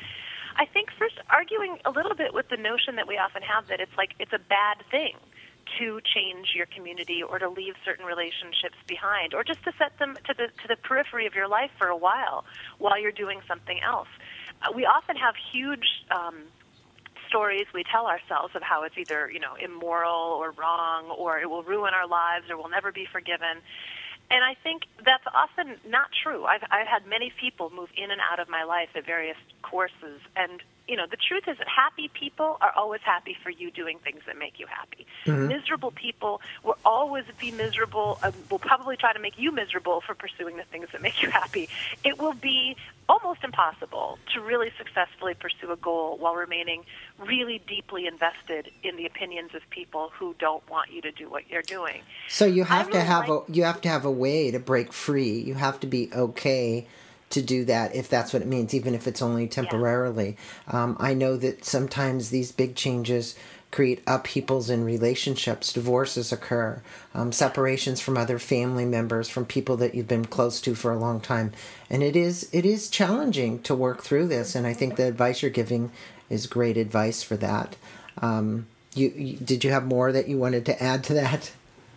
[0.56, 3.82] I think first arguing a little bit with the notion that we often have that
[3.82, 5.17] it's like it's a bad thing
[5.80, 10.17] to change your community or to leave certain relationships behind or just to set them
[10.26, 12.44] to the to the periphery of your life for a while
[12.80, 14.10] while you're doing something else.
[14.76, 16.43] We often have huge um,
[17.28, 21.50] stories we tell ourselves of how it's either you know immoral or wrong or it
[21.50, 23.58] will ruin our lives or we'll never be forgiven.
[24.30, 26.45] And I think that's often not true.
[26.45, 30.21] I've, I've had many people move in and out of my life at various courses,
[30.38, 33.98] and you know, the truth is that happy people are always happy for you doing
[34.04, 35.06] things that make you happy.
[35.26, 35.48] Mm-hmm.
[35.48, 40.15] Miserable people will always be miserable, uh, will probably try to make you miserable for
[40.15, 41.70] pursuing the things that make you happy.
[42.04, 42.76] It will be
[43.08, 46.84] almost impossible to really successfully pursue a goal while remaining
[47.20, 51.50] really deeply invested in the opinions of people who don't want you to do what
[51.50, 52.02] you're doing.
[52.30, 54.60] So you have really to have like- a you have to have a way to
[54.60, 55.39] break free.
[55.39, 56.88] You have to be okay
[57.32, 60.38] to do that if that's what it means, even if it's only temporarily.
[60.67, 60.84] Yeah.
[60.84, 63.36] Um, I know that sometimes these big changes
[63.72, 65.74] create upheavals in relationships.
[65.74, 66.82] Divorces occur,
[67.13, 71.00] um, separations from other family members, from people that you've been close to for a
[71.00, 71.54] long time,
[71.89, 74.56] and it is it is challenging to work through this.
[74.56, 75.91] And I think the advice you're giving
[76.30, 77.76] is great advice for that.
[78.22, 81.52] Um, you, you, did you have more that you wanted to add to that?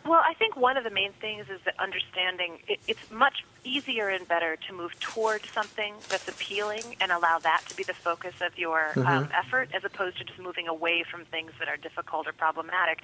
[0.07, 4.09] Well, I think one of the main things is that understanding it, it's much easier
[4.09, 8.35] and better to move toward something that's appealing and allow that to be the focus
[8.41, 9.07] of your mm-hmm.
[9.07, 13.01] um, effort as opposed to just moving away from things that are difficult or problematic.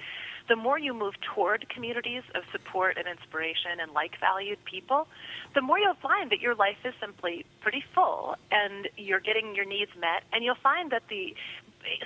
[0.47, 5.07] The more you move toward communities of support and inspiration and like valued people,
[5.53, 9.65] the more you'll find that your life is simply pretty full and you're getting your
[9.65, 11.35] needs met and you'll find that the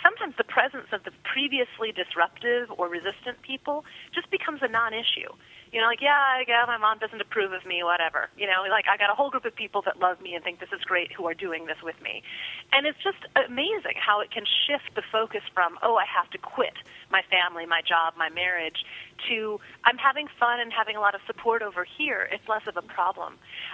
[0.01, 5.31] sometimes the presence of the previously disruptive or resistant people just becomes a non-issue.
[5.75, 8.29] You know, like, yeah, yeah, my mom doesn't approve of me, whatever.
[8.37, 10.61] You know, like I got a whole group of people that love me and think
[10.61, 12.23] this is great who are doing this with me.
[12.71, 16.37] And it's just amazing how it can shift the focus from, oh, I have to
[16.37, 16.75] quit
[17.11, 18.85] my family, my job, my marriage,
[19.27, 22.29] to I'm having fun and having a lot of support over here.
[22.31, 23.33] It's less of a problem.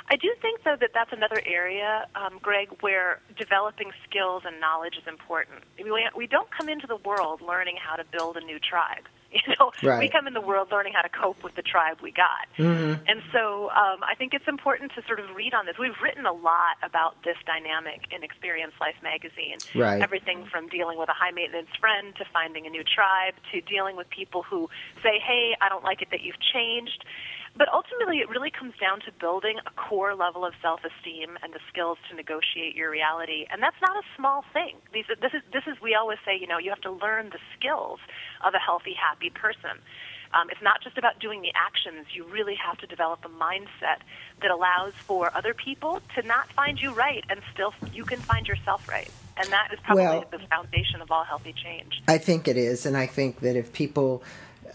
[0.10, 4.98] I do think, though, that that's another area, um, Greg, where developing skills and knowledge
[4.98, 5.60] is important.
[5.78, 9.06] We, we don't come into the world learning how to build a new tribe.
[9.42, 10.00] You know, right.
[10.00, 12.46] we come in the world learning how to cope with the tribe we got.
[12.60, 13.02] Mm-hmm.
[13.08, 15.76] And so um, I think it's important to sort of read on this.
[15.80, 19.58] We've written a lot about this dynamic in Experience Life magazine.
[19.74, 20.02] Right.
[20.02, 23.96] Everything from dealing with a high maintenance friend to finding a new tribe to dealing
[23.96, 24.70] with people who
[25.02, 27.06] say, hey, I don't like it that you've changed.
[27.58, 31.60] But ultimately, it really comes down to building a core level of self-esteem and the
[31.70, 34.78] skills to negotiate your reality, and that's not a small thing.
[34.94, 37.40] These, this is this is we always say, you know, you have to learn the
[37.58, 38.00] skills
[38.46, 39.84] of a healthy, happy person.
[40.34, 42.08] Um, it's not just about doing the actions.
[42.14, 44.00] You really have to develop a mindset
[44.42, 48.48] that allows for other people to not find you right, and still you can find
[48.48, 49.10] yourself right.
[49.38, 52.02] And that is probably well, the foundation of all healthy change.
[52.08, 54.24] I think it is, and I think that if people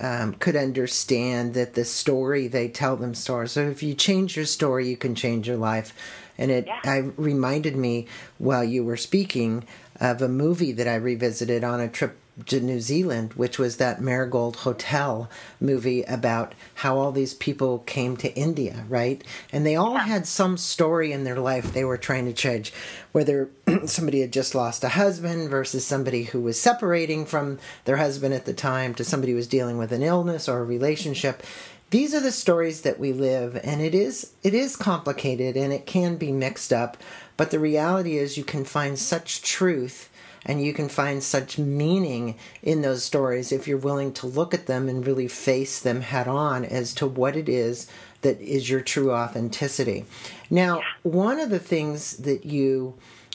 [0.01, 3.07] um, could understand that the story they tell them.
[3.07, 3.53] themselves.
[3.53, 5.95] So if you change your story, you can change your life.
[6.39, 6.81] And it yeah.
[6.85, 8.07] I reminded me
[8.39, 9.65] while you were speaking
[9.99, 14.01] of a movie that I revisited on a trip to New Zealand, which was that
[14.01, 19.25] Marigold Hotel movie about how all these people came to India, right?
[19.53, 22.73] And they all had some story in their life they were trying to change,
[23.13, 23.49] whether
[23.87, 28.45] somebody had just lost a husband versus somebody who was separating from their husband at
[28.45, 31.43] the time to somebody who was dealing with an illness or a relationship.
[31.91, 35.87] These are the stories that we live and it is it is complicated and it
[35.87, 36.99] can be mixed up,
[37.37, 40.11] but the reality is you can find such truth
[40.47, 44.67] and you can find such meaning in those stories if you're willing to look at
[44.67, 47.89] them and really face them head on as to what it is
[48.23, 50.07] that is your true authenticity.
[50.49, 52.95] Now, one of the things that you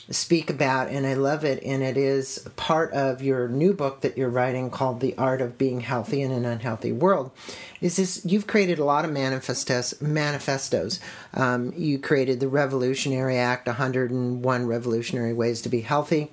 [0.10, 4.18] speak about, and I love it, and it is part of your new book that
[4.18, 7.32] you're writing called The Art of Being Healthy in an Unhealthy World,
[7.80, 10.02] is this you've created a lot of manifestos.
[10.02, 11.00] manifestos.
[11.34, 16.30] Um, you created the Revolutionary Act, 101 Revolutionary Ways to Be Healthy.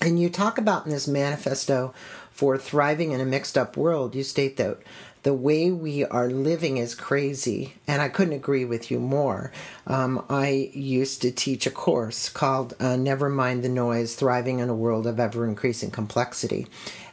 [0.00, 1.92] And you talk about in this manifesto
[2.32, 4.78] for thriving in a mixed up world, you state that
[5.22, 9.52] the way we are living is crazy, and I couldn't agree with you more.
[9.86, 14.70] Um, I used to teach a course called uh, Never Mind the Noise Thriving in
[14.70, 16.66] a World of Ever Increasing Complexity.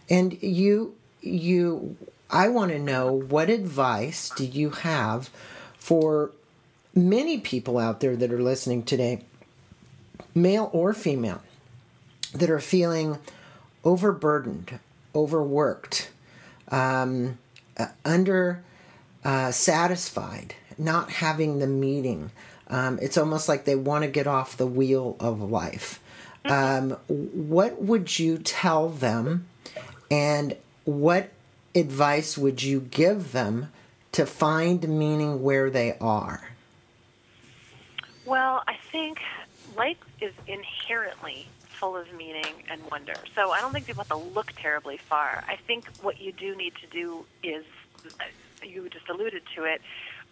[0.09, 1.97] And you, you,
[2.29, 5.29] I want to know what advice do you have
[5.77, 6.31] for
[6.95, 9.23] many people out there that are listening today,
[10.33, 11.41] male or female,
[12.33, 13.17] that are feeling
[13.83, 14.79] overburdened,
[15.15, 16.09] overworked,
[16.69, 17.37] um,
[17.77, 18.63] uh, under
[19.23, 22.31] uh, satisfied, not having the meaning.
[22.69, 26.01] Um, it's almost like they want to get off the wheel of life.
[26.45, 29.47] Um, what would you tell them,
[30.09, 31.29] and what
[31.75, 33.71] advice would you give them
[34.13, 36.51] to find meaning where they are?
[38.25, 39.19] Well, I think
[39.75, 41.47] life is inherently
[41.79, 43.15] full of meaning and wonder.
[43.35, 45.43] So I don't think people have to look terribly far.
[45.47, 47.65] I think what you do need to do is,
[48.05, 48.23] uh,
[48.63, 49.81] you just alluded to it,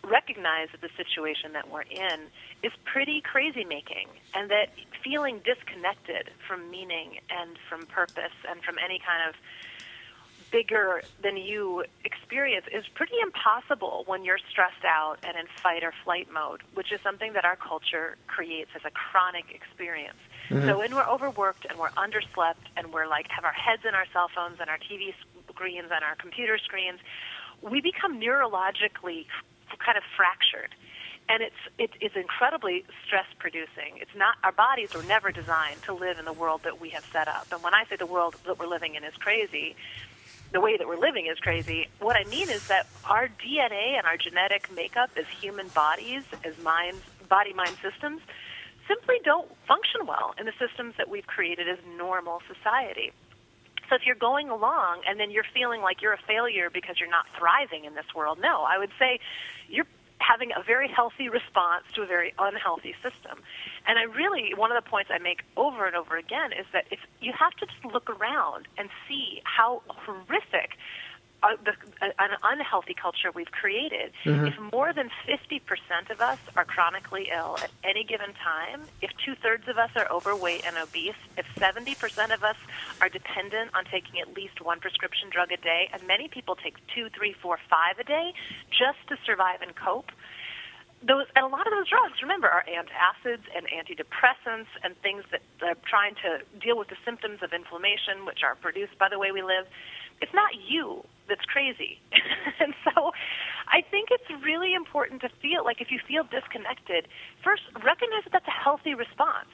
[0.04, 2.30] recognize that the situation that we're in
[2.64, 4.70] is pretty crazy making and that
[5.04, 9.36] feeling disconnected from meaning and from purpose and from any kind of
[10.52, 15.94] bigger than you experience is pretty impossible when you're stressed out and in fight or
[16.04, 20.22] flight mode, which is something that our culture creates as a chronic experience.
[20.50, 20.68] Mm-hmm.
[20.68, 24.06] So when we're overworked and we're underslept and we're like have our heads in our
[24.14, 25.14] cell phones and our TV
[25.50, 27.00] screens and our computer screens,
[27.62, 29.26] we become neurologically
[29.80, 30.76] kind of fractured.
[31.28, 33.98] And it's it is incredibly stress producing.
[33.98, 37.06] It's not our bodies were never designed to live in the world that we have
[37.12, 37.48] set up.
[37.52, 39.76] And when I say the world that we're living in is crazy,
[40.52, 41.88] the way that we're living is crazy.
[42.00, 46.58] What I mean is that our DNA and our genetic makeup as human bodies, as
[46.60, 48.22] minds, body mind systems,
[48.88, 53.12] simply don't function well in the systems that we've created as normal society.
[53.90, 57.10] So if you're going along and then you're feeling like you're a failure because you're
[57.10, 59.20] not thriving in this world, no, I would say
[59.70, 59.86] you're
[60.18, 63.40] having a very healthy response to a very unhealthy system.
[63.86, 66.86] And I really, one of the points I make over and over again is that
[66.90, 70.78] if you have to just look around and see how horrific
[71.44, 71.72] uh, the,
[72.02, 74.12] uh, an unhealthy culture we've created.
[74.24, 74.48] Mm-hmm.
[74.48, 79.36] If more than 50% of us are chronically ill at any given time, if two
[79.36, 82.58] thirds of us are overweight and obese, if 70% of us
[83.02, 86.76] are dependent on taking at least one prescription drug a day, and many people take
[86.94, 88.34] two, three, four, five a day
[88.70, 90.12] just to survive and cope,
[91.06, 95.42] those and a lot of those drugs, remember, are antacids and antidepressants and things that
[95.62, 99.32] are trying to deal with the symptoms of inflammation, which are produced by the way
[99.32, 99.68] we live.
[100.22, 101.98] It's not you that's crazy.
[102.62, 103.12] and so
[103.68, 107.10] I think it's really important to feel like if you feel disconnected,
[107.44, 109.50] first recognize that that's a healthy response.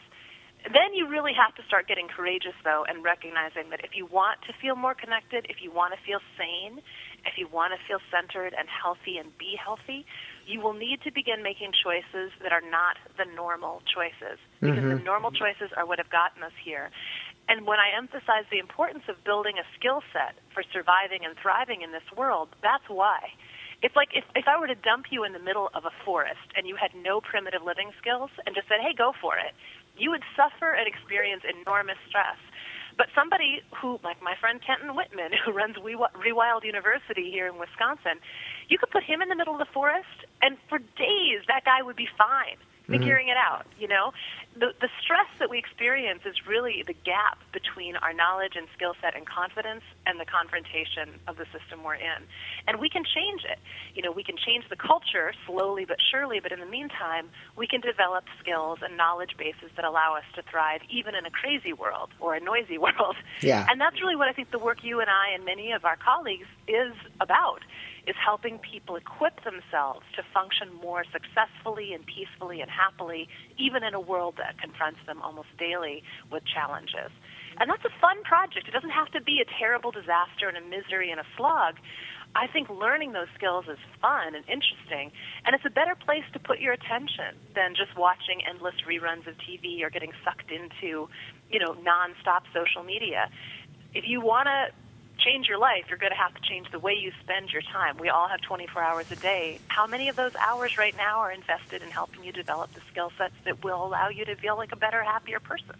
[0.61, 4.45] Then you really have to start getting courageous, though, and recognizing that if you want
[4.45, 6.85] to feel more connected, if you want to feel sane,
[7.25, 10.05] if you want to feel centered and healthy and be healthy,
[10.45, 14.37] you will need to begin making choices that are not the normal choices.
[14.61, 15.01] Because mm-hmm.
[15.01, 16.93] the normal choices are what have gotten us here.
[17.51, 21.83] And when I emphasize the importance of building a skill set for surviving and thriving
[21.83, 23.35] in this world, that's why.
[23.83, 26.47] It's like if, if I were to dump you in the middle of a forest
[26.55, 29.51] and you had no primitive living skills and just said, hey, go for it,
[29.99, 32.39] you would suffer and experience enormous stress.
[32.95, 38.23] But somebody who, like my friend Kenton Whitman, who runs Rewild University here in Wisconsin,
[38.71, 41.83] you could put him in the middle of the forest, and for days that guy
[41.83, 43.37] would be fine figuring mm-hmm.
[43.37, 43.65] it out.
[43.79, 44.11] You know,
[44.53, 48.93] the the stress that we experience is really the gap between our knowledge and skill
[49.01, 52.21] set and confidence and the confrontation of the system we're in.
[52.67, 53.59] And we can change it.
[53.95, 56.39] You know, we can change the culture slowly but surely.
[56.39, 60.43] But in the meantime, we can develop skills and knowledge bases that allow us to
[60.49, 63.15] thrive even in a crazy world or a noisy world.
[63.41, 63.65] Yeah.
[63.69, 65.97] And that's really what I think the work you and I and many of our
[65.97, 67.61] colleagues is about
[68.07, 73.27] is helping people equip themselves to function more successfully and peacefully and happily,
[73.57, 77.11] even in a world that confronts them almost daily with challenges.
[77.59, 78.67] And that's a fun project.
[78.67, 81.75] It doesn't have to be a terrible disaster and a misery and a slog.
[82.33, 85.11] I think learning those skills is fun and interesting,
[85.43, 89.35] and it's a better place to put your attention than just watching endless reruns of
[89.43, 91.11] TV or getting sucked into,
[91.51, 93.27] you know, nonstop social media.
[93.93, 94.71] If you want to
[95.23, 97.97] change your life, you're going to have to change the way you spend your time.
[97.97, 99.59] We all have 24 hours a day.
[99.67, 103.11] How many of those hours right now are invested in helping you develop the skill
[103.17, 105.75] sets that will allow you to feel like a better, happier person?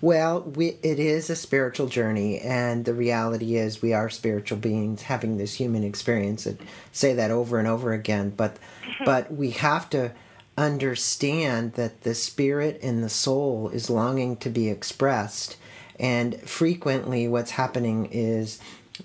[0.00, 5.02] Well, we, it is a spiritual journey, and the reality is we are spiritual beings
[5.02, 6.44] having this human experience.
[6.46, 6.58] And
[6.92, 9.04] say that over and over again, but mm-hmm.
[9.04, 10.12] but we have to
[10.58, 15.56] understand that the spirit and the soul is longing to be expressed
[15.98, 18.60] and frequently, what's happening is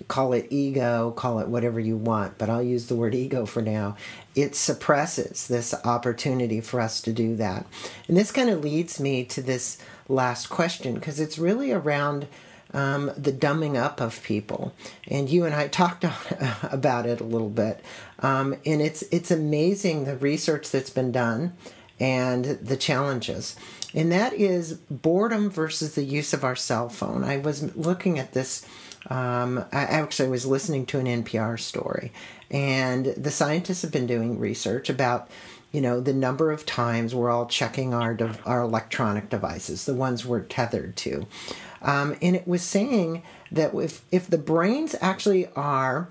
[0.08, 3.62] call it ego, call it whatever you want, but I'll use the word ego for
[3.62, 3.96] now.
[4.34, 7.66] It suppresses this opportunity for us to do that.
[8.08, 9.78] And this kind of leads me to this
[10.08, 12.26] last question because it's really around
[12.72, 14.74] um, the dumbing up of people.
[15.08, 16.04] And you and I talked
[16.62, 17.84] about it a little bit.
[18.20, 21.54] Um, and it's, it's amazing the research that's been done
[22.00, 23.56] and the challenges
[23.94, 27.24] and that is boredom versus the use of our cell phone.
[27.24, 28.66] I was looking at this.
[29.08, 32.12] Um, I actually was listening to an NPR story,
[32.50, 35.28] and the scientists have been doing research about
[35.72, 39.94] you know the number of times we're all checking our de- our electronic devices, the
[39.94, 41.26] ones we're tethered to,
[41.82, 46.08] um, and it was saying that if if the brains actually are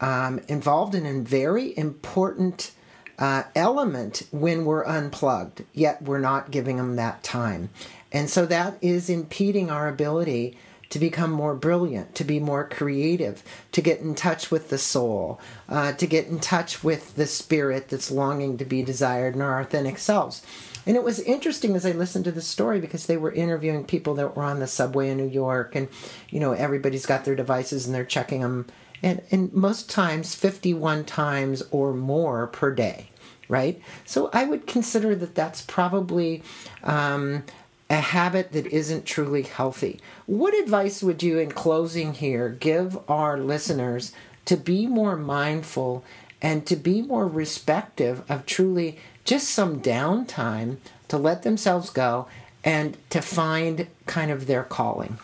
[0.00, 2.72] um, involved in a very important
[3.20, 7.68] uh, element when we're unplugged, yet we're not giving them that time.
[8.10, 10.56] And so that is impeding our ability
[10.88, 15.38] to become more brilliant, to be more creative, to get in touch with the soul,
[15.68, 19.60] uh, to get in touch with the spirit that's longing to be desired in our
[19.60, 20.42] authentic selves.
[20.86, 24.14] And it was interesting as I listened to the story because they were interviewing people
[24.14, 25.88] that were on the subway in New York, and
[26.30, 28.66] you know everybody's got their devices and they're checking them,
[29.02, 33.09] and and most times 51 times or more per day
[33.50, 33.82] right?
[34.06, 36.42] So I would consider that that's probably
[36.84, 37.42] um,
[37.90, 40.00] a habit that isn't truly healthy.
[40.26, 44.12] What advice would you, in closing here, give our listeners
[44.44, 46.04] to be more mindful
[46.40, 50.76] and to be more respective of truly just some downtime
[51.08, 52.28] to let themselves go
[52.64, 55.18] and to find kind of their calling?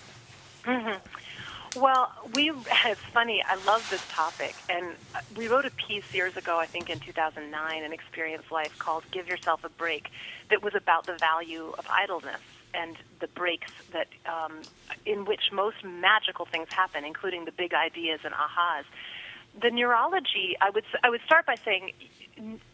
[0.65, 1.16] Mm-hmm.
[1.77, 2.51] Well, we
[2.87, 3.43] it's funny.
[3.47, 4.95] I love this topic, and
[5.37, 9.29] we wrote a piece years ago, I think in 2009, in Experience Life called "Give
[9.29, 10.09] Yourself a Break,"
[10.51, 12.41] that was about the value of idleness
[12.73, 14.63] and the breaks that um,
[15.05, 18.85] in which most magical things happen, including the big ideas and ahas.
[19.61, 21.93] The neurology, I would I would start by saying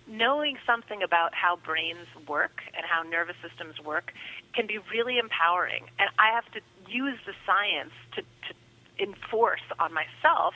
[0.06, 4.12] knowing something about how brains work and how nervous systems work
[4.54, 5.84] can be really empowering.
[5.98, 8.54] And I have to use the science to, to
[9.02, 10.54] enforce on myself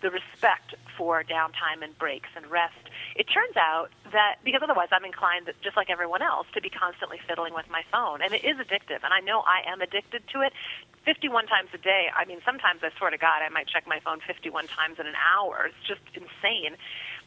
[0.00, 2.78] the respect for downtime and breaks and rest.
[3.16, 7.18] It turns out that because otherwise I'm inclined, just like everyone else, to be constantly
[7.26, 9.02] fiddling with my phone, and it is addictive.
[9.02, 10.52] And I know I am addicted to it.
[11.04, 12.06] 51 times a day.
[12.14, 15.06] I mean, sometimes I swear to God, I might check my phone 51 times in
[15.06, 15.70] an hour.
[15.72, 16.76] It's just insane.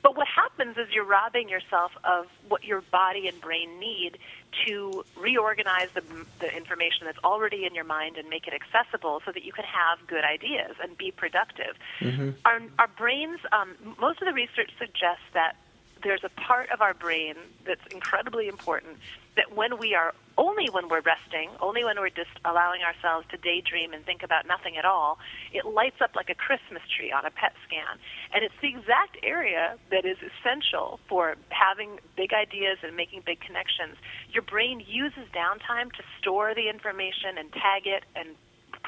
[0.01, 4.17] But what happens is you're robbing yourself of what your body and brain need
[4.65, 6.03] to reorganize the,
[6.39, 9.65] the information that's already in your mind and make it accessible so that you can
[9.65, 11.75] have good ideas and be productive.
[11.99, 12.31] Mm-hmm.
[12.45, 15.55] Our, our brains, um, most of the research suggests that
[16.03, 17.35] there's a part of our brain
[17.65, 18.97] that's incredibly important
[19.35, 23.37] that when we are only when we're resting, only when we're just allowing ourselves to
[23.37, 25.19] daydream and think about nothing at all,
[25.53, 27.99] it lights up like a Christmas tree on a PET scan.
[28.33, 33.39] And it's the exact area that is essential for having big ideas and making big
[33.39, 33.97] connections.
[34.31, 38.35] Your brain uses downtime to store the information and tag it and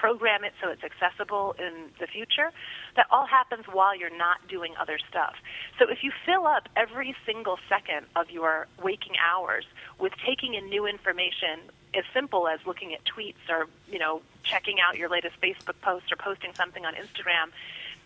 [0.03, 2.51] program it so it's accessible in the future.
[2.97, 5.35] That all happens while you're not doing other stuff.
[5.79, 9.63] So if you fill up every single second of your waking hours
[9.99, 14.75] with taking in new information as simple as looking at tweets or, you know, checking
[14.85, 17.53] out your latest Facebook post or posting something on Instagram,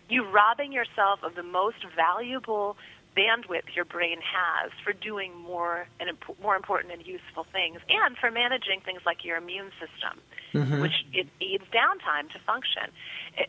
[0.08, 2.76] you're robbing yourself of the most valuable
[3.16, 8.16] bandwidth your brain has for doing more and imp- more important and useful things, and
[8.16, 10.20] for managing things like your immune system,
[10.64, 10.82] mm-hmm.
[10.82, 12.84] which it needs downtime to function.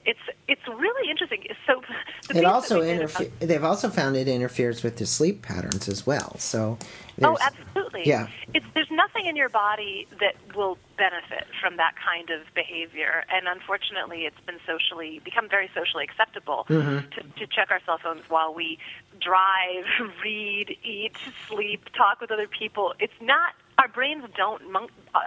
[0.05, 1.45] It's it's really interesting.
[1.65, 1.81] So
[2.35, 6.37] it also interfe- they've also found it interferes with the sleep patterns as well.
[6.37, 6.77] So
[7.23, 8.03] oh, absolutely.
[8.05, 13.25] Yeah, it's, there's nothing in your body that will benefit from that kind of behavior,
[13.33, 17.09] and unfortunately, it's been socially become very socially acceptable mm-hmm.
[17.09, 18.77] to, to check our cell phones while we
[19.19, 19.85] drive,
[20.23, 21.15] read, eat,
[21.47, 22.93] sleep, talk with other people.
[22.99, 24.61] It's not our brains don't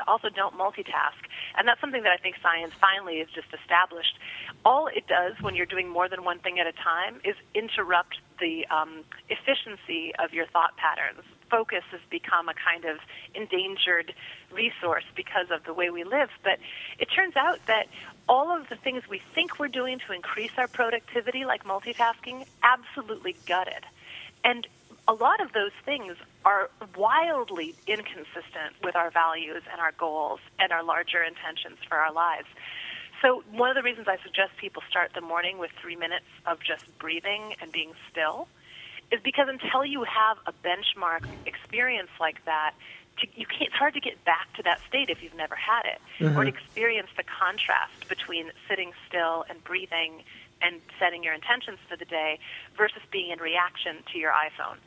[0.06, 1.16] also don't multitask,
[1.56, 4.18] and that's something that I think science finally has just established.
[4.64, 8.20] All it does when you're doing more than one thing at a time is interrupt
[8.40, 11.24] the um, efficiency of your thought patterns.
[11.50, 12.98] Focus has become a kind of
[13.34, 14.12] endangered
[14.52, 16.28] resource because of the way we live.
[16.42, 16.58] But
[16.98, 17.86] it turns out that
[18.28, 23.36] all of the things we think we're doing to increase our productivity, like multitasking, absolutely
[23.46, 23.84] gutted.
[24.44, 24.66] And
[25.08, 30.72] a lot of those things are wildly inconsistent with our values and our goals and
[30.72, 32.48] our larger intentions for our lives.
[33.22, 36.58] So, one of the reasons I suggest people start the morning with three minutes of
[36.60, 38.48] just breathing and being still
[39.12, 42.74] is because until you have a benchmark experience like that,
[43.18, 45.84] to, you can't, it's hard to get back to that state if you've never had
[45.84, 46.36] it, mm-hmm.
[46.36, 50.24] or to experience the contrast between sitting still and breathing
[50.62, 52.38] and setting your intentions for the day
[52.76, 54.78] versus being in reaction to your iPhone.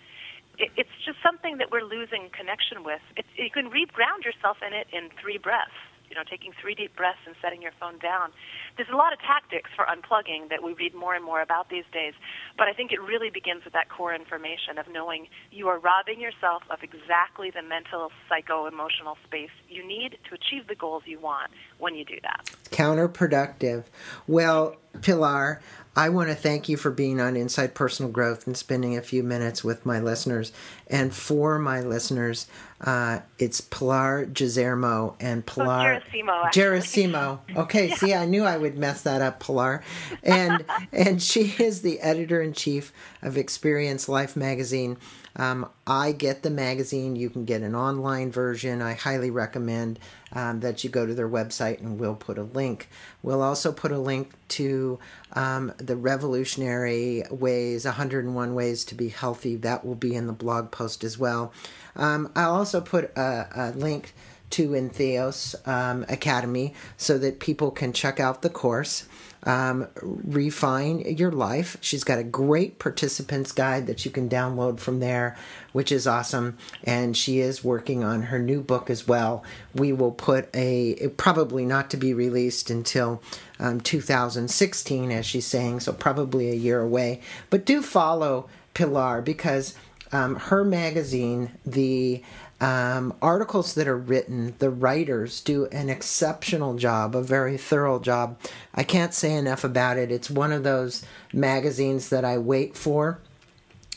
[0.57, 3.01] It, it's just something that we're losing connection with.
[3.17, 5.75] It's, you can reground yourself in it in three breaths
[6.09, 8.31] you know, taking three deep breaths and setting your phone down.
[8.77, 11.85] There's a lot of tactics for unplugging that we read more and more about these
[11.91, 12.13] days,
[12.57, 16.19] but I think it really begins with that core information of knowing you are robbing
[16.19, 21.19] yourself of exactly the mental, psycho, emotional space you need to achieve the goals you
[21.19, 22.49] want when you do that.
[22.71, 23.85] Counterproductive.
[24.27, 25.61] Well, Pilar,
[25.97, 29.23] I want to thank you for being on Inside Personal Growth and spending a few
[29.23, 30.51] minutes with my listeners.
[30.87, 32.47] And for my listeners,
[32.85, 37.39] uh, it's Pilar Gizermo and Pilar oh, Gerasimo.
[37.55, 37.95] Okay, yeah.
[37.95, 39.83] see, I knew I would mess that up, Pilar.
[40.21, 40.63] And
[40.93, 44.97] and she is the editor in chief of Experience Life magazine.
[45.37, 47.15] Um, I get the magazine.
[47.15, 48.81] You can get an online version.
[48.81, 49.99] I highly recommend
[50.31, 52.87] um, that you go to their website and we'll put a link.
[53.21, 54.97] We'll also put a link to
[55.33, 59.55] um, the revolutionary ways 101 ways to be healthy.
[59.57, 61.51] That will be in the blog post as well.
[61.97, 64.13] Um, I'll also put a, a link
[64.51, 69.05] to Entheos um, Academy so that people can check out the course
[69.45, 71.77] um, refine your life.
[71.79, 75.37] She's got a great participants guide that you can download from there,
[75.71, 76.57] which is awesome.
[76.83, 79.43] And she is working on her new book as well.
[79.73, 83.21] We will put a probably not to be released until
[83.59, 87.21] um, 2016, as she's saying, so probably a year away.
[87.49, 89.75] But do follow Pilar because
[90.11, 92.23] um, her magazine, the
[92.61, 98.39] um, articles that are written, the writers do an exceptional job, a very thorough job.
[98.73, 100.11] I can't say enough about it.
[100.11, 101.03] It's one of those
[101.33, 103.19] magazines that I wait for.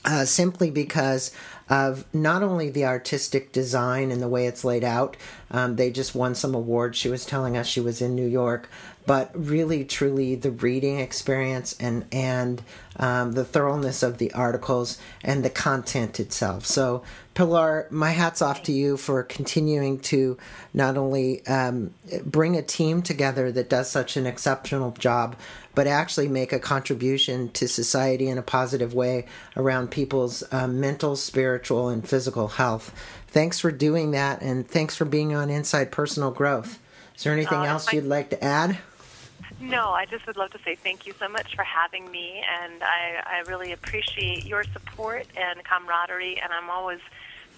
[0.05, 1.33] Uh, simply because
[1.69, 5.17] of not only the artistic design and the way it's laid out,
[5.51, 6.97] um, they just won some awards.
[6.97, 8.71] She was telling us she was in New York,
[9.09, 12.61] but really, truly, the reading experience and and
[12.97, 16.67] um, the thoroughness of the articles and the content itself.
[16.67, 17.03] So,
[17.33, 20.37] Pilar, my hat's off to you for continuing to
[20.75, 25.37] not only um, bring a team together that does such an exceptional job,
[25.75, 29.25] but actually make a contribution to society in a positive way
[29.57, 32.93] around people's uh, mental, spiritual, and physical health.
[33.29, 36.79] Thanks for doing that, and thanks for being on Inside Personal Growth.
[37.17, 38.77] Is there anything else my- you'd like to add?
[39.61, 42.83] No, I just would love to say thank you so much for having me, and
[42.83, 47.01] I, I really appreciate your support and camaraderie, and I'm always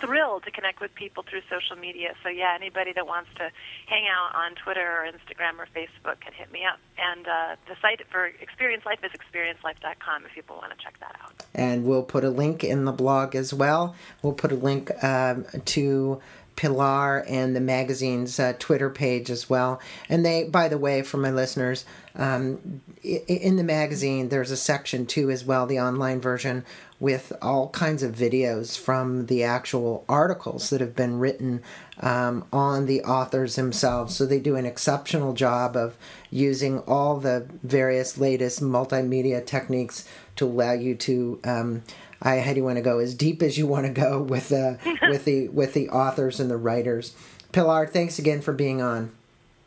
[0.00, 2.14] thrilled to connect with people through social media.
[2.22, 3.50] So yeah, anybody that wants to
[3.86, 6.78] hang out on Twitter or Instagram or Facebook can hit me up.
[6.98, 11.16] And uh, the site for Experience Life is experiencelife.com if people want to check that
[11.22, 11.32] out.
[11.54, 13.94] And we'll put a link in the blog as well.
[14.22, 16.20] We'll put a link um, to
[16.56, 19.80] Pilar and the magazine's uh, Twitter page as well.
[20.08, 21.84] And they, by the way, for my listeners,
[22.14, 26.64] um, in the magazine, there's a section too as well, the online version,
[26.98, 31.62] with all kinds of videos from the actual articles that have been written
[32.00, 34.14] um, on the authors themselves.
[34.16, 35.96] So they do an exceptional job of
[36.30, 41.40] using all the various latest multimedia techniques to allow you to.
[41.44, 41.82] Um,
[42.22, 44.48] I, how do you want to go as deep as you want to go with
[44.48, 47.14] the with the with the authors and the writers.
[47.52, 49.12] Pilar, thanks again for being on.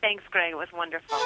[0.02, 0.52] Thanks, Greg.
[0.52, 1.18] It was wonderful.